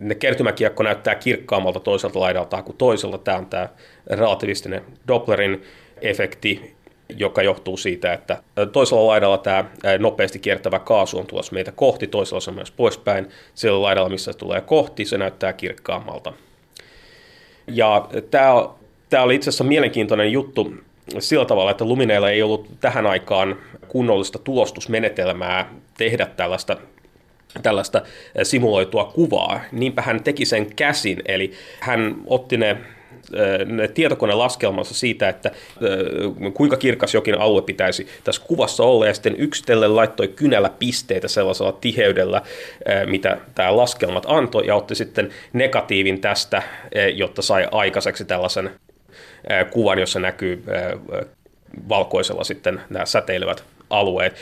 ne 0.00 0.14
kertymäkiekko 0.14 0.82
näyttää 0.82 1.14
kirkkaammalta 1.14 1.80
toiselta 1.80 2.20
laidalta 2.20 2.62
kuin 2.62 2.76
toiselta. 2.76 3.18
Tämä 3.18 3.38
on 3.38 3.46
tämä 3.46 3.68
relativistinen 4.06 4.82
Dopplerin 5.08 5.62
efekti, 6.00 6.74
joka 7.16 7.42
johtuu 7.42 7.76
siitä, 7.76 8.12
että 8.12 8.42
toisella 8.72 9.06
laidalla 9.06 9.38
tämä 9.38 9.64
nopeasti 9.98 10.38
kiertävä 10.38 10.78
kaasu 10.78 11.18
on 11.18 11.26
tulossa 11.26 11.52
meitä 11.52 11.72
kohti, 11.72 12.06
toisella 12.06 12.40
se 12.40 12.50
on 12.50 12.56
myös 12.56 12.70
poispäin. 12.70 13.28
Sillä 13.54 13.82
laidalla, 13.82 14.08
missä 14.08 14.32
se 14.32 14.38
tulee 14.38 14.60
kohti, 14.60 15.04
se 15.04 15.18
näyttää 15.18 15.52
kirkkaammalta. 15.52 16.32
Ja 17.66 18.08
tämä, 18.30 18.68
tämä 19.10 19.22
oli 19.22 19.34
itse 19.34 19.50
asiassa 19.50 19.64
mielenkiintoinen 19.64 20.32
juttu 20.32 20.74
sillä 21.18 21.44
tavalla, 21.44 21.70
että 21.70 21.84
Lumineilla 21.84 22.30
ei 22.30 22.42
ollut 22.42 22.68
tähän 22.80 23.06
aikaan 23.06 23.56
kunnollista 23.88 24.38
tulostusmenetelmää 24.38 25.74
tehdä 25.98 26.26
tällaista 26.26 26.76
tällaista 27.62 28.02
simuloitua 28.42 29.04
kuvaa. 29.04 29.60
Niinpä 29.72 30.02
hän 30.02 30.22
teki 30.22 30.44
sen 30.44 30.74
käsin, 30.74 31.22
eli 31.26 31.52
hän 31.80 32.16
otti 32.26 32.56
ne 32.56 32.76
tietokonelaskelmassa 33.94 34.94
siitä, 34.94 35.28
että 35.28 35.50
kuinka 36.54 36.76
kirkas 36.76 37.14
jokin 37.14 37.38
alue 37.40 37.62
pitäisi 37.62 38.08
tässä 38.24 38.42
kuvassa 38.46 38.82
olla, 38.84 39.06
ja 39.06 39.14
sitten 39.14 39.36
yksitellen 39.36 39.96
laittoi 39.96 40.28
kynällä 40.28 40.70
pisteitä 40.78 41.28
sellaisella 41.28 41.72
tiheydellä, 41.72 42.42
mitä 43.06 43.38
tämä 43.54 43.76
laskelmat 43.76 44.24
antoi, 44.26 44.66
ja 44.66 44.74
otti 44.74 44.94
sitten 44.94 45.30
negatiivin 45.52 46.20
tästä, 46.20 46.62
jotta 47.14 47.42
sai 47.42 47.68
aikaiseksi 47.70 48.24
tällaisen 48.24 48.70
kuvan, 49.70 49.98
jossa 49.98 50.20
näkyy 50.20 50.64
valkoisella 51.88 52.44
sitten 52.44 52.80
nämä 52.90 53.06
säteilevät 53.06 53.64
alueet. 53.90 54.34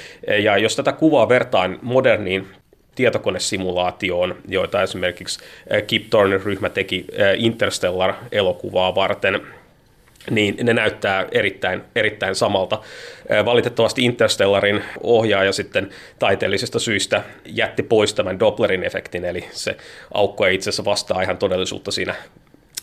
Ja 0.42 0.58
jos 0.58 0.76
tätä 0.76 0.92
kuvaa 0.92 1.28
vertaan 1.28 1.78
moderniin 1.82 2.46
tietokonesimulaatioon, 2.94 4.36
joita 4.48 4.82
esimerkiksi 4.82 5.40
eh, 5.70 5.86
Kip 5.86 6.10
Thorne-ryhmä 6.10 6.68
teki 6.68 7.04
eh, 7.12 7.44
Interstellar-elokuvaa 7.44 8.94
varten, 8.94 9.40
niin 10.30 10.56
ne 10.62 10.72
näyttää 10.72 11.26
erittäin, 11.32 11.82
erittäin 11.96 12.34
samalta. 12.34 12.78
Eh, 13.28 13.44
valitettavasti 13.44 14.04
Interstellarin 14.04 14.84
ohjaaja 15.02 15.52
sitten 15.52 15.90
taiteellisista 16.18 16.78
syistä 16.78 17.22
jätti 17.46 17.82
pois 17.82 18.14
tämän 18.14 18.40
Dopplerin 18.40 18.84
efektin, 18.84 19.24
eli 19.24 19.44
se 19.50 19.76
aukko 20.14 20.46
ei 20.46 20.54
itse 20.54 20.70
asiassa 20.70 20.84
vastaa 20.84 21.22
ihan 21.22 21.38
todellisuutta 21.38 21.90
siinä, 21.90 22.14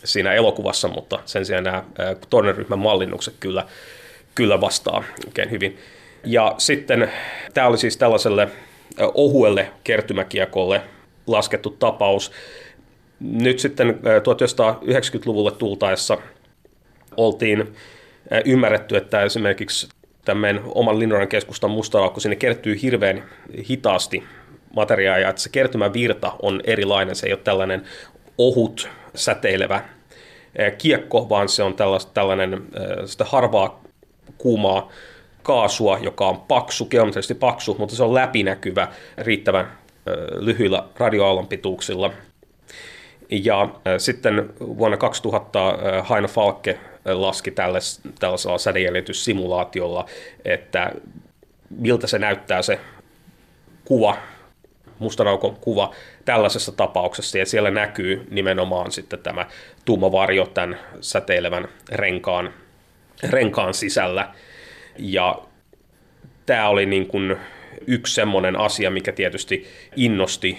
siinä 0.04 0.32
elokuvassa, 0.32 0.88
mutta 0.88 1.18
sen 1.24 1.46
sijaan 1.46 1.64
nämä 1.64 1.84
Thorne-ryhmän 2.30 2.78
mallinnukset 2.78 3.34
kyllä, 3.40 3.64
kyllä 4.34 4.60
vastaa 4.60 5.04
oikein 5.26 5.50
hyvin. 5.50 5.78
Ja 6.24 6.54
sitten 6.58 7.12
tämä 7.54 7.66
oli 7.66 7.78
siis 7.78 7.96
tällaiselle 7.96 8.48
ohuelle 9.14 9.70
kertymäkiekolle 9.84 10.82
laskettu 11.26 11.70
tapaus. 11.70 12.32
Nyt 13.20 13.58
sitten 13.58 14.00
1990-luvulle 14.00 15.52
tultaessa 15.52 16.18
oltiin 17.16 17.74
ymmärretty, 18.44 18.96
että 18.96 19.22
esimerkiksi 19.22 19.88
tämän 20.24 20.60
oman 20.64 20.98
Linnoran 20.98 21.28
keskustan 21.28 21.70
mustalaukko 21.70 22.20
sinne 22.20 22.36
kertyy 22.36 22.82
hirveän 22.82 23.24
hitaasti 23.70 24.24
materiaa 24.76 25.18
ja 25.18 25.28
että 25.28 25.42
se 25.42 25.48
kertymävirta 25.48 26.32
on 26.42 26.60
erilainen. 26.64 27.16
Se 27.16 27.26
ei 27.26 27.32
ole 27.32 27.40
tällainen 27.44 27.82
ohut, 28.38 28.88
säteilevä 29.14 29.84
kiekko, 30.78 31.28
vaan 31.28 31.48
se 31.48 31.62
on 31.62 31.74
tällainen 32.14 32.62
sitä 33.04 33.24
harvaa 33.24 33.82
kuumaa 34.38 34.90
kaasua, 35.42 35.98
joka 35.98 36.28
on 36.28 36.40
paksu, 36.40 36.86
geometrisesti 36.86 37.34
paksu, 37.34 37.76
mutta 37.78 37.96
se 37.96 38.02
on 38.02 38.14
läpinäkyvä 38.14 38.88
riittävän 39.18 39.72
lyhyillä 40.38 40.84
radioaallon 40.98 41.46
pituuksilla. 41.46 42.12
Ja 43.30 43.68
sitten 43.98 44.50
vuonna 44.60 44.96
2000 44.96 45.78
Haino 46.02 46.28
Falke 46.28 46.78
laski 47.04 47.50
tällaisella 48.18 48.58
sädejäljityssimulaatiolla, 48.58 50.06
että 50.44 50.92
miltä 51.70 52.06
se 52.06 52.18
näyttää 52.18 52.62
se 52.62 52.80
kuva, 53.84 54.16
mustanaukon 54.98 55.56
kuva 55.56 55.94
tällaisessa 56.24 56.72
tapauksessa, 56.72 57.38
ja 57.38 57.46
siellä 57.46 57.70
näkyy 57.70 58.26
nimenomaan 58.30 58.92
sitten 58.92 59.18
tämä 59.18 59.46
tumma 59.84 60.12
varjo 60.12 60.46
tämän 60.46 60.78
säteilevän 61.00 61.68
renkaan, 61.88 62.54
renkaan 63.30 63.74
sisällä, 63.74 64.28
ja 64.98 65.42
tämä 66.46 66.68
oli 66.68 66.86
niin 66.86 67.06
kuin 67.06 67.36
yksi 67.86 68.14
semmoinen 68.14 68.56
asia, 68.56 68.90
mikä 68.90 69.12
tietysti 69.12 69.66
innosti 69.96 70.58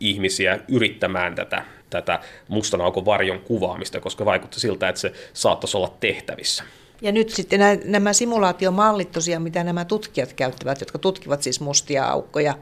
ihmisiä 0.00 0.58
yrittämään 0.68 1.34
tätä, 1.34 1.64
tätä 1.90 2.20
mustan 2.48 2.80
aukon 2.80 3.04
varjon 3.04 3.40
kuvaamista, 3.40 4.00
koska 4.00 4.24
vaikutti 4.24 4.60
siltä, 4.60 4.88
että 4.88 5.00
se 5.00 5.12
saattaisi 5.32 5.76
olla 5.76 5.96
tehtävissä. 6.00 6.64
Ja 7.02 7.12
nyt 7.12 7.30
sitten 7.30 7.60
nämä 7.84 8.12
simulaatiomallit 8.12 9.12
tosiaan, 9.12 9.42
mitä 9.42 9.64
nämä 9.64 9.84
tutkijat 9.84 10.32
käyttävät, 10.32 10.80
jotka 10.80 10.98
tutkivat 10.98 11.42
siis 11.42 11.60
mustia 11.60 12.04
aukkoja 12.04 12.54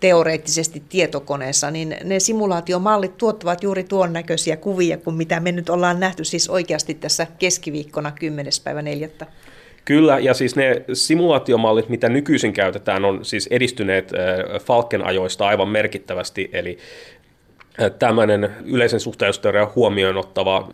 teoreettisesti 0.00 0.82
tietokoneessa, 0.88 1.70
niin 1.70 1.96
ne 2.04 2.20
simulaatiomallit 2.20 3.16
tuottavat 3.16 3.62
juuri 3.62 3.84
tuon 3.84 4.12
näköisiä 4.12 4.56
kuvia 4.56 4.98
kuin 4.98 5.16
mitä 5.16 5.40
me 5.40 5.52
nyt 5.52 5.70
ollaan 5.70 6.00
nähty 6.00 6.24
siis 6.24 6.48
oikeasti 6.48 6.94
tässä 6.94 7.26
keskiviikkona 7.38 8.10
10. 8.10 8.52
päivä 8.64 8.82
4. 8.82 9.08
Kyllä, 9.86 10.18
ja 10.18 10.34
siis 10.34 10.56
ne 10.56 10.82
simulaatiomallit, 10.92 11.88
mitä 11.88 12.08
nykyisin 12.08 12.52
käytetään, 12.52 13.04
on 13.04 13.24
siis 13.24 13.46
edistyneet 13.46 14.12
äh, 14.14 14.60
Falken 14.60 15.06
ajoista 15.06 15.46
aivan 15.46 15.68
merkittävästi, 15.68 16.50
eli 16.52 16.78
äh, 17.82 17.90
tämmöinen 17.98 18.50
yleisen 18.64 19.00
suhteellisuusteorian 19.00 19.68
huomioon 19.74 20.16
ottava 20.16 20.68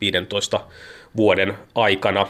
15 0.00 0.60
vuoden 1.16 1.54
aikana. 1.74 2.26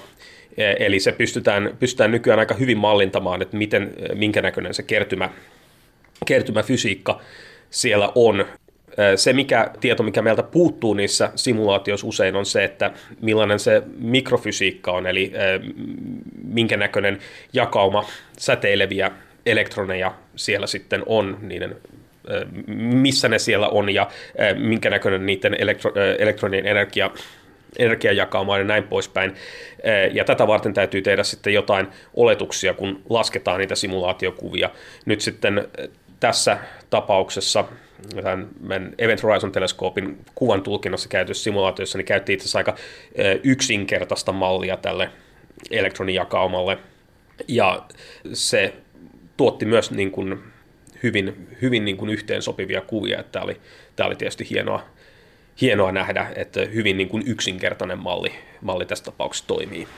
Eli 0.78 1.00
se 1.00 1.12
pystytään, 1.12 1.76
pystytään 1.78 2.10
nykyään 2.10 2.38
aika 2.38 2.54
hyvin 2.54 2.78
mallintamaan, 2.78 3.42
että 3.42 3.56
miten, 3.56 3.94
minkä 4.14 4.42
näköinen 4.42 4.74
se 4.74 4.82
kertymä, 4.82 5.30
kertymäfysiikka 6.26 7.20
siellä 7.70 8.12
on. 8.14 8.44
Se 9.16 9.32
mikä, 9.32 9.70
tieto, 9.80 10.02
mikä 10.02 10.22
meiltä 10.22 10.42
puuttuu 10.42 10.94
niissä 10.94 11.30
simulaatioissa 11.34 12.06
usein 12.06 12.36
on 12.36 12.46
se, 12.46 12.64
että 12.64 12.90
millainen 13.20 13.58
se 13.58 13.82
mikrofysiikka 13.98 14.92
on, 14.92 15.06
eli 15.06 15.32
minkä 16.44 16.76
näköinen 16.76 17.18
jakauma 17.52 18.04
säteileviä 18.38 19.10
elektroneja 19.46 20.14
siellä 20.36 20.66
sitten 20.66 21.02
on, 21.06 21.38
niiden, 21.42 21.76
missä 22.76 23.28
ne 23.28 23.38
siellä 23.38 23.68
on 23.68 23.94
ja 23.94 24.08
minkä 24.58 24.90
näköinen 24.90 25.26
niiden 25.26 25.56
elektro, 25.58 25.92
elektronien 26.18 26.66
energia 26.66 27.10
energiajakauma 27.78 28.58
ja 28.58 28.64
näin 28.64 28.84
poispäin. 28.84 29.34
Ja 30.12 30.24
tätä 30.24 30.46
varten 30.46 30.74
täytyy 30.74 31.02
tehdä 31.02 31.22
sitten 31.22 31.54
jotain 31.54 31.86
oletuksia, 32.14 32.74
kun 32.74 33.02
lasketaan 33.08 33.58
niitä 33.58 33.74
simulaatiokuvia. 33.74 34.70
Nyt 35.06 35.20
sitten 35.20 35.68
tässä 36.20 36.58
tapauksessa 36.90 37.64
tämän 38.22 38.94
Event 38.98 39.22
Horizon-teleskoopin 39.22 40.18
kuvan 40.34 40.62
tulkinnassa 40.62 41.08
käytössä 41.08 41.44
simulaatiossa, 41.44 41.98
niin 41.98 42.06
käytti 42.06 42.32
itse 42.32 42.44
asiassa 42.44 42.58
aika 42.58 42.76
yksinkertaista 43.44 44.32
mallia 44.32 44.76
tälle 44.76 45.10
elektronijakaumalle. 45.70 46.78
Ja 47.48 47.82
se 48.32 48.74
tuotti 49.36 49.64
myös 49.64 49.90
niin 49.90 50.10
kuin 50.10 50.38
hyvin, 51.02 51.48
hyvin 51.62 51.84
niin 51.84 51.96
kuin 51.96 52.10
yhteensopivia 52.10 52.80
kuvia. 52.80 53.22
Tämä, 53.22 53.44
oli, 53.44 53.60
tämä 53.96 54.06
oli 54.06 54.16
tietysti 54.16 54.46
hienoa, 54.50 54.82
hienoa 55.60 55.92
nähdä, 55.92 56.32
että 56.36 56.60
hyvin 56.60 56.96
niin 56.96 57.08
kuin 57.08 57.22
yksinkertainen 57.26 57.98
malli, 57.98 58.32
malli 58.60 58.86
tässä 58.86 59.04
tapauksessa 59.04 59.46
toimii. 59.46 59.88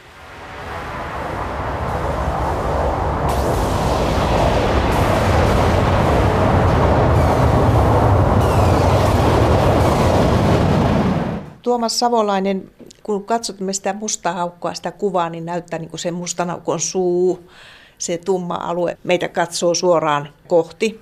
Tuomas 11.82 11.98
Savolainen, 11.98 12.70
kun 13.02 13.24
katsomme 13.24 13.72
sitä 13.72 13.92
mustaa 13.92 14.32
haukkoa, 14.32 14.74
sitä 14.74 14.92
kuvaa, 14.92 15.30
niin 15.30 15.44
näyttää 15.44 15.78
niin 15.78 15.90
kuin 15.90 16.00
se 16.00 16.10
mustan 16.10 16.50
aukon 16.50 16.80
suu, 16.80 17.50
se 17.98 18.18
tumma 18.18 18.54
alue 18.54 18.98
meitä 19.04 19.28
katsoo 19.28 19.74
suoraan 19.74 20.28
kohti. 20.46 21.00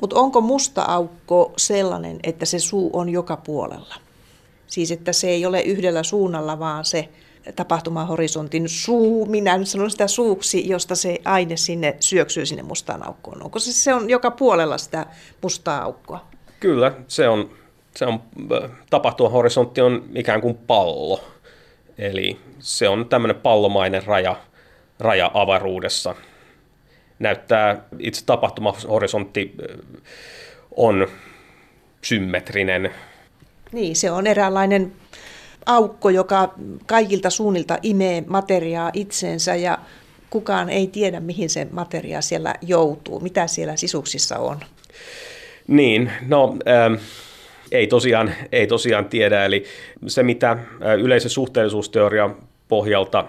Mutta 0.00 0.16
onko 0.16 0.40
musta 0.40 0.82
aukko 0.82 1.52
sellainen, 1.56 2.20
että 2.22 2.46
se 2.46 2.58
suu 2.58 2.90
on 2.92 3.08
joka 3.08 3.36
puolella? 3.36 3.94
Siis 4.66 4.90
että 4.90 5.12
se 5.12 5.28
ei 5.28 5.46
ole 5.46 5.60
yhdellä 5.60 6.02
suunnalla, 6.02 6.58
vaan 6.58 6.84
se 6.84 7.08
tapahtumahorisontin 7.56 8.68
suu, 8.68 9.26
minä 9.26 9.58
nyt 9.58 9.68
sanon 9.68 9.90
sitä 9.90 10.08
suuksi, 10.08 10.68
josta 10.68 10.94
se 10.94 11.18
aine 11.24 11.56
sinne 11.56 11.96
syöksyy 12.00 12.46
sinne 12.46 12.62
mustaan 12.62 13.06
aukkoon. 13.06 13.42
Onko 13.42 13.58
se, 13.58 13.72
se 13.72 13.94
on 13.94 14.10
joka 14.10 14.30
puolella 14.30 14.78
sitä 14.78 15.06
mustaa 15.42 15.82
aukkoa? 15.82 16.26
Kyllä, 16.60 16.92
se 17.08 17.28
on, 17.28 17.50
se 17.96 18.06
on 18.06 18.22
tapahtumahorisontti 18.90 19.80
on 19.80 20.04
ikään 20.14 20.40
kuin 20.40 20.54
pallo. 20.54 21.24
Eli 21.98 22.36
se 22.58 22.88
on 22.88 23.08
tämmöinen 23.08 23.36
pallomainen 23.36 24.04
raja, 24.06 24.36
raja 24.98 25.30
avaruudessa 25.34 26.14
näyttää, 27.18 27.84
itse 27.98 28.24
tapahtumahorisontti 28.26 29.54
on 30.76 31.08
symmetrinen. 32.02 32.90
Niin, 33.72 33.96
se 33.96 34.10
on 34.10 34.26
eräänlainen 34.26 34.92
aukko, 35.66 36.10
joka 36.10 36.54
kaikilta 36.86 37.30
suunnilta 37.30 37.78
imee 37.82 38.24
materiaa 38.26 38.90
itseensä 38.94 39.54
ja 39.54 39.78
kukaan 40.30 40.70
ei 40.70 40.86
tiedä, 40.86 41.20
mihin 41.20 41.50
se 41.50 41.66
materia 41.70 42.20
siellä 42.20 42.54
joutuu, 42.62 43.20
mitä 43.20 43.46
siellä 43.46 43.76
sisuksissa 43.76 44.38
on. 44.38 44.60
Niin, 45.68 46.12
no 46.26 46.56
ähm, 46.68 46.94
ei, 47.72 47.86
tosiaan, 47.86 48.34
ei 48.52 48.66
tosiaan 48.66 49.04
tiedä, 49.04 49.44
eli 49.44 49.64
se 50.06 50.22
mitä 50.22 50.58
yleisen 50.98 51.30
suhteellisuusteorian 51.30 52.36
pohjalta 52.68 53.24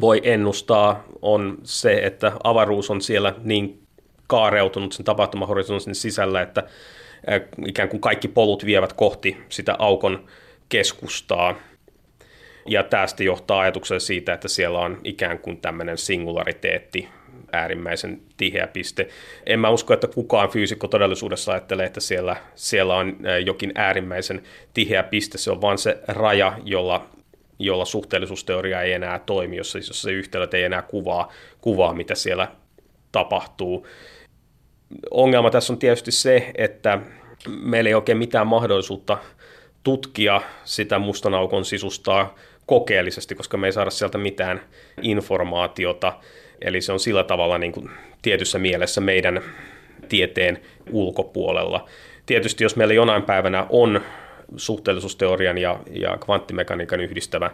voi 0.00 0.20
ennustaa, 0.24 1.04
on 1.22 1.58
se, 1.62 1.94
että 1.94 2.32
avaruus 2.44 2.90
on 2.90 3.00
siellä 3.00 3.34
niin 3.42 3.82
kaareutunut 4.26 4.92
sen 4.92 5.04
tapahtumahorisontin 5.04 5.94
sisällä, 5.94 6.42
että 6.42 6.62
ikään 7.66 7.88
kuin 7.88 8.00
kaikki 8.00 8.28
polut 8.28 8.64
vievät 8.64 8.92
kohti 8.92 9.36
sitä 9.48 9.76
aukon 9.78 10.24
keskustaa. 10.68 11.54
Ja 12.68 12.82
tästä 12.82 13.22
johtaa 13.22 13.60
ajatukseen 13.60 14.00
siitä, 14.00 14.32
että 14.32 14.48
siellä 14.48 14.78
on 14.78 14.98
ikään 15.04 15.38
kuin 15.38 15.60
tämmöinen 15.60 15.98
singulariteetti, 15.98 17.08
äärimmäisen 17.52 18.20
tiheä 18.36 18.66
piste. 18.66 19.08
En 19.46 19.60
mä 19.60 19.70
usko, 19.70 19.94
että 19.94 20.08
kukaan 20.08 20.48
fyysikko 20.48 20.88
todellisuudessa 20.88 21.52
ajattelee, 21.52 21.86
että 21.86 22.00
siellä, 22.00 22.36
siellä 22.54 22.96
on 22.96 23.16
jokin 23.44 23.72
äärimmäisen 23.74 24.42
tiheä 24.74 25.02
piste. 25.02 25.38
Se 25.38 25.50
on 25.50 25.60
vain 25.60 25.78
se 25.78 25.98
raja, 26.08 26.58
jolla 26.64 27.06
jolla 27.58 27.84
suhteellisuusteoria 27.84 28.82
ei 28.82 28.92
enää 28.92 29.18
toimi, 29.18 29.56
jossa, 29.56 29.78
jossa 29.78 29.94
se 29.94 30.12
yhtälöt 30.12 30.54
ei 30.54 30.62
enää 30.62 30.82
kuvaa, 30.82 31.32
kuvaa, 31.60 31.94
mitä 31.94 32.14
siellä 32.14 32.48
tapahtuu. 33.12 33.86
Ongelma 35.10 35.50
tässä 35.50 35.72
on 35.72 35.78
tietysti 35.78 36.12
se, 36.12 36.50
että 36.54 36.98
meillä 37.48 37.88
ei 37.88 37.94
oikein 37.94 38.18
mitään 38.18 38.46
mahdollisuutta 38.46 39.18
tutkia 39.82 40.40
sitä 40.64 40.98
mustan 40.98 41.34
aukon 41.34 41.64
sisustaa 41.64 42.34
kokeellisesti, 42.66 43.34
koska 43.34 43.56
me 43.56 43.66
ei 43.66 43.72
saada 43.72 43.90
sieltä 43.90 44.18
mitään 44.18 44.60
informaatiota. 45.02 46.12
Eli 46.64 46.80
se 46.80 46.92
on 46.92 47.00
sillä 47.00 47.24
tavalla 47.24 47.58
niin 47.58 47.72
kuin 47.72 47.90
tietyssä 48.22 48.58
mielessä 48.58 49.00
meidän 49.00 49.42
tieteen 50.08 50.60
ulkopuolella. 50.90 51.88
Tietysti 52.26 52.64
jos 52.64 52.76
meillä 52.76 52.94
jonain 52.94 53.22
päivänä 53.22 53.66
on 53.70 54.00
suhteellisuusteorian 54.56 55.58
ja, 55.58 55.80
ja 55.90 56.16
kvanttimekaniikan 56.16 57.00
yhdistävä, 57.00 57.50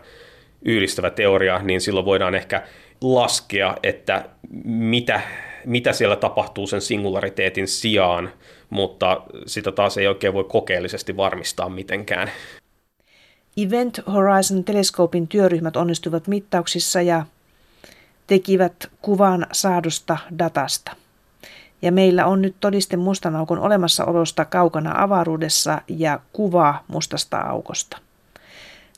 yhdistävä 0.62 1.10
teoria, 1.10 1.58
niin 1.58 1.80
silloin 1.80 2.06
voidaan 2.06 2.34
ehkä 2.34 2.62
laskea, 3.00 3.76
että 3.82 4.24
mitä, 4.64 5.20
mitä 5.64 5.92
siellä 5.92 6.16
tapahtuu 6.16 6.66
sen 6.66 6.80
singulariteetin 6.80 7.68
sijaan, 7.68 8.32
mutta 8.70 9.22
sitä 9.46 9.72
taas 9.72 9.98
ei 9.98 10.06
oikein 10.06 10.34
voi 10.34 10.44
kokeellisesti 10.44 11.16
varmistaa 11.16 11.68
mitenkään. 11.68 12.30
Event 13.56 14.00
Horizon 14.12 14.64
teleskoopin 14.64 15.28
työryhmät 15.28 15.76
onnistuivat 15.76 16.26
mittauksissa 16.26 17.02
ja 17.02 17.26
tekivät 18.28 18.90
kuvan 19.02 19.46
saadusta 19.52 20.18
datasta 20.38 20.96
ja 21.82 21.92
meillä 21.92 22.26
on 22.26 22.42
nyt 22.42 22.56
todiste 22.60 22.96
mustan 22.96 23.36
aukon 23.36 23.58
olemassaolosta 23.58 24.44
kaukana 24.44 25.02
avaruudessa 25.02 25.82
ja 25.88 26.20
kuva 26.32 26.84
mustasta 26.88 27.38
aukosta. 27.38 27.98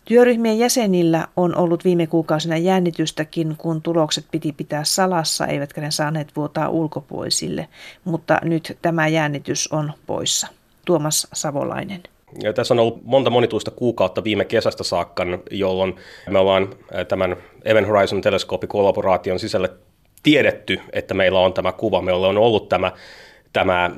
Työryhmien 0.05 0.59
jäsenillä 0.59 1.29
on 1.37 1.57
ollut 1.57 1.85
viime 1.85 2.07
kuukausina 2.07 2.57
jännitystäkin, 2.57 3.55
kun 3.59 3.83
tulokset 3.83 4.27
piti 4.31 4.53
pitää 4.53 4.85
salassa, 4.85 5.47
eivätkä 5.47 5.81
ne 5.81 5.91
saaneet 5.91 6.37
vuotaa 6.37 6.69
ulkopuolisille, 6.69 7.69
mutta 8.05 8.39
nyt 8.43 8.79
tämä 8.83 9.09
jännitys 9.09 9.73
on 9.73 9.93
poissa. 10.07 10.47
Tuomas 10.85 11.27
Savolainen. 11.33 12.03
Ja 12.43 12.53
tässä 12.53 12.75
on 12.75 12.79
ollut 12.79 13.05
monta 13.05 13.31
monituista 13.31 13.71
kuukautta 13.71 14.25
viime 14.25 14.45
kesästä 14.45 14.85
saakka, 14.85 15.27
jolloin 15.51 15.97
me 16.31 16.39
ollaan 16.39 16.75
tämän 17.09 17.37
Event 17.65 17.89
Horizon 17.89 18.21
teleskoopikollaboraation 18.21 19.39
sisällä 19.41 19.69
tiedetty, 20.23 20.81
että 20.93 21.15
meillä 21.15 21.41
on 21.41 21.53
tämä 21.53 21.73
kuva, 21.73 22.03
meillä 22.03 22.27
on 22.27 22.39
ollut 22.39 22.69
tämä, 22.69 22.93
tämä 23.53 23.91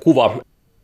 kuva, 0.00 0.36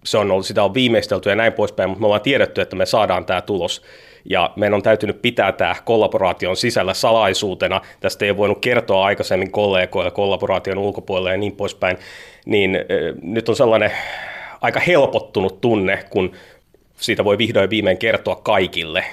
se 0.05 0.19
on 0.19 0.31
ollut, 0.31 0.47
sitä 0.47 0.65
on 0.65 0.75
viimeistelty 0.75 1.29
ja 1.29 1.37
näin 1.37 1.53
poispäin, 1.53 1.91
mutta 1.91 2.01
me 2.01 2.07
ollaan 2.07 2.21
tiedetty, 2.21 2.61
että 2.61 2.77
me 2.77 2.87
saadaan 2.87 3.25
tämä 3.25 3.41
tulos. 3.41 3.83
Ja 4.25 4.51
meidän 4.57 4.75
on 4.75 4.83
täytynyt 4.83 5.23
pitää 5.23 5.53
tämä 5.53 5.75
kollaboraation 5.85 6.57
sisällä 6.57 6.95
salaisuutena. 6.95 7.81
Tästä 8.01 8.25
ei 8.25 8.37
voinut 8.37 8.59
kertoa 8.61 9.05
aikaisemmin 9.05 9.51
kollegoille 9.51 10.11
kollaboraation 10.11 10.79
ulkopuolelle 10.79 11.31
ja 11.31 11.37
niin 11.37 11.57
poispäin. 11.57 11.99
Niin 12.47 12.77
äh, 12.77 12.83
nyt 13.23 13.49
on 13.49 13.57
sellainen 13.57 13.91
aika 14.61 14.81
helpottunut 14.81 15.61
tunne, 15.61 16.05
kun 16.11 16.33
siitä 17.01 17.25
voi 17.25 17.39
vihdoin 17.39 17.71
viimein 17.71 17.99
kertoa 17.99 18.37
kaikille. 18.37 19.05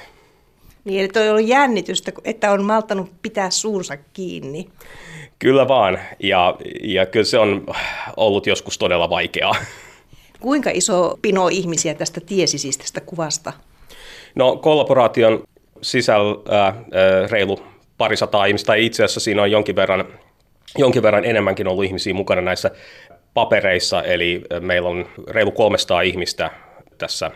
Niin, 0.85 0.99
eli 0.99 1.07
toi 1.07 1.29
on 1.29 1.35
ollut 1.35 1.49
jännitystä, 1.49 2.11
että 2.23 2.51
on 2.51 2.63
maltanut 2.63 3.11
pitää 3.21 3.49
suunsa 3.49 3.97
kiinni. 4.13 4.69
Kyllä 5.39 5.67
vaan, 5.67 5.99
ja, 6.19 6.55
ja 6.83 7.05
kyllä 7.05 7.25
se 7.25 7.39
on 7.39 7.65
ollut 8.17 8.47
joskus 8.47 8.77
todella 8.77 9.09
vaikeaa. 9.09 9.55
Kuinka 10.39 10.69
iso 10.73 11.19
pino 11.21 11.47
ihmisiä 11.47 11.93
tästä 11.93 12.21
tiesi 12.21 12.57
siis 12.57 12.77
tästä 12.77 13.01
kuvasta? 13.01 13.53
No 14.35 14.55
kollaboraation 14.55 15.43
sisällä 15.81 16.35
ää, 16.49 16.73
reilu 17.31 17.59
parisataa 17.97 18.45
ihmistä, 18.45 18.67
tai 18.67 18.85
itse 18.85 19.03
asiassa 19.03 19.19
siinä 19.19 19.41
on 19.41 19.51
jonkin 19.51 19.75
verran, 19.75 20.05
jonkin 20.77 21.03
verran 21.03 21.25
enemmänkin 21.25 21.67
ollut 21.67 21.85
ihmisiä 21.85 22.13
mukana 22.13 22.41
näissä 22.41 22.71
papereissa, 23.33 24.03
eli 24.03 24.41
meillä 24.59 24.89
on 24.89 25.05
reilu 25.27 25.51
300 25.51 26.01
ihmistä 26.01 26.51
tässä, 26.97 27.31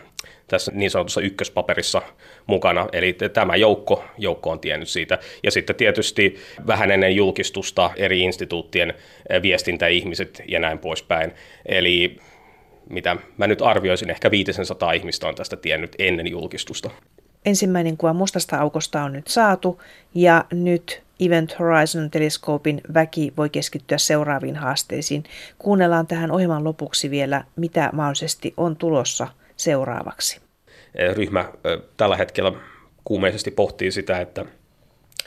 tässä 0.50 0.72
niin 0.74 0.90
sanotussa 0.90 1.20
ykköspaperissa 1.20 2.02
mukana. 2.46 2.88
Eli 2.92 3.12
tämä 3.32 3.56
joukko, 3.56 4.04
joukko 4.18 4.50
on 4.50 4.60
tiennyt 4.60 4.88
siitä. 4.88 5.18
Ja 5.42 5.50
sitten 5.50 5.76
tietysti 5.76 6.36
vähän 6.66 6.90
ennen 6.90 7.16
julkistusta 7.16 7.90
eri 7.96 8.20
instituuttien 8.20 8.94
viestintäihmiset 9.42 10.42
ja 10.48 10.60
näin 10.60 10.78
poispäin. 10.78 11.32
Eli 11.66 12.18
mitä 12.90 13.16
mä 13.36 13.46
nyt 13.46 13.62
arvioisin, 13.62 14.10
ehkä 14.10 14.30
500 14.30 14.92
ihmistä 14.92 15.28
on 15.28 15.34
tästä 15.34 15.56
tiennyt 15.56 15.96
ennen 15.98 16.30
julkistusta. 16.30 16.90
Ensimmäinen 17.44 17.96
kuva 17.96 18.12
mustasta 18.12 18.58
aukosta 18.58 19.02
on 19.02 19.12
nyt 19.12 19.26
saatu 19.26 19.82
ja 20.14 20.44
nyt 20.52 21.02
Event 21.20 21.56
Horizon-teleskoopin 21.58 22.80
väki 22.94 23.32
voi 23.36 23.50
keskittyä 23.50 23.98
seuraaviin 23.98 24.56
haasteisiin. 24.56 25.24
Kuunnellaan 25.58 26.06
tähän 26.06 26.30
ohjelman 26.30 26.64
lopuksi 26.64 27.10
vielä, 27.10 27.44
mitä 27.56 27.90
mahdollisesti 27.92 28.54
on 28.56 28.76
tulossa 28.76 29.28
seuraavaksi. 29.60 30.40
Ryhmä 31.12 31.52
tällä 31.96 32.16
hetkellä 32.16 32.52
kuumeisesti 33.04 33.50
pohtii 33.50 33.92
sitä, 33.92 34.20
että 34.20 34.44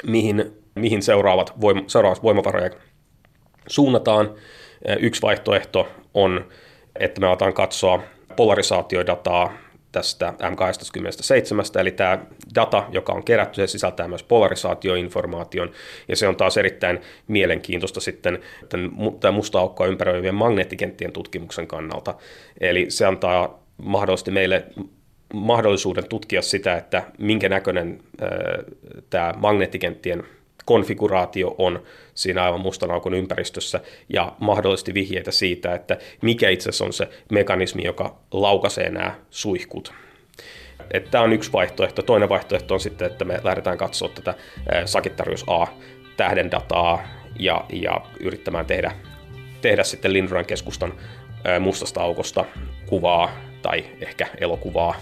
mihin, 0.04 0.54
mihin 0.76 1.02
seuraavat, 1.02 1.62
voim, 1.62 1.84
seuraavat 1.88 2.24
voimavaroja 2.24 2.70
suunnataan. 3.68 4.34
Yksi 5.00 5.22
vaihtoehto 5.22 5.88
on, 6.14 6.46
että 7.00 7.22
me 7.22 7.28
aletaan 7.28 7.54
katsoa 7.54 8.04
polarisaatiodataa 8.36 9.54
tästä 9.92 10.34
M27, 10.40 11.80
eli 11.80 11.92
tämä 11.92 12.26
data, 12.56 12.84
joka 12.92 13.14
on 13.14 13.24
kerätty, 13.24 13.56
se 13.56 13.68
sisältää 13.68 14.08
myös 14.08 14.24
polarisaatioinformaation, 14.24 15.72
ja 16.08 16.16
se 16.16 16.28
on 16.28 16.36
taas 16.36 16.58
erittäin 16.58 17.02
mielenkiintoista 17.28 18.00
sitten 18.00 18.40
tämän 19.20 19.34
musta 19.34 19.60
aukkoa 19.60 19.88
ympäröivien 19.88 20.36
magneettikenttien 20.36 21.12
tutkimuksen 21.12 21.68
kannalta. 21.68 22.16
Eli 22.60 22.86
se 22.90 23.06
antaa 23.06 23.63
mahdollisesti 23.78 24.32
meille 24.32 24.66
mahdollisuuden 25.34 26.10
tutkia 26.10 26.42
sitä, 26.42 26.78
että 26.78 27.04
minkä 27.18 27.50
näköinen 27.50 28.04
tämä 29.10 29.34
magneettikenttien 29.38 30.24
konfiguraatio 30.66 31.56
on 31.58 31.84
siinä 32.14 32.44
aivan 32.44 32.62
mustan 32.62 32.92
aukon 32.92 33.14
ympäristössä 33.14 33.80
ja 34.10 34.36
mahdollisesti 34.40 34.94
vihjeitä 34.94 35.32
siitä, 35.32 35.76
että 35.76 35.98
mikä 36.22 36.50
itse 36.50 36.70
asiassa 36.70 36.86
on 36.86 36.94
se 36.94 37.10
mekanismi, 37.32 37.84
joka 37.84 38.16
laukaisee 38.32 38.90
nämä 38.90 39.16
suihkut. 39.30 39.94
Tämä 41.12 41.24
on 41.24 41.34
yksi 41.34 41.54
vaihtoehto. 41.54 42.02
Toinen 42.02 42.30
vaihtoehto 42.30 42.74
on 42.74 42.80
sitten, 42.80 43.12
että 43.12 43.26
me 43.26 43.40
lähdetään 43.44 43.78
katsoa 43.78 44.10
tätä 44.10 44.34
Sagittarius 44.86 45.44
A-tähden 45.48 46.52
dataa 46.52 47.04
ja, 47.40 47.66
ja 47.72 48.02
yrittämään 48.20 48.66
tehdä, 48.66 48.92
tehdä 49.62 49.84
sitten 49.84 50.14
Lindroin 50.14 50.46
keskustan 50.46 50.94
mustasta 51.60 52.02
aukosta 52.02 52.46
kuvaa 52.86 53.53
tai 53.64 53.86
ehkä 54.02 54.28
elokuvaa. 54.38 54.96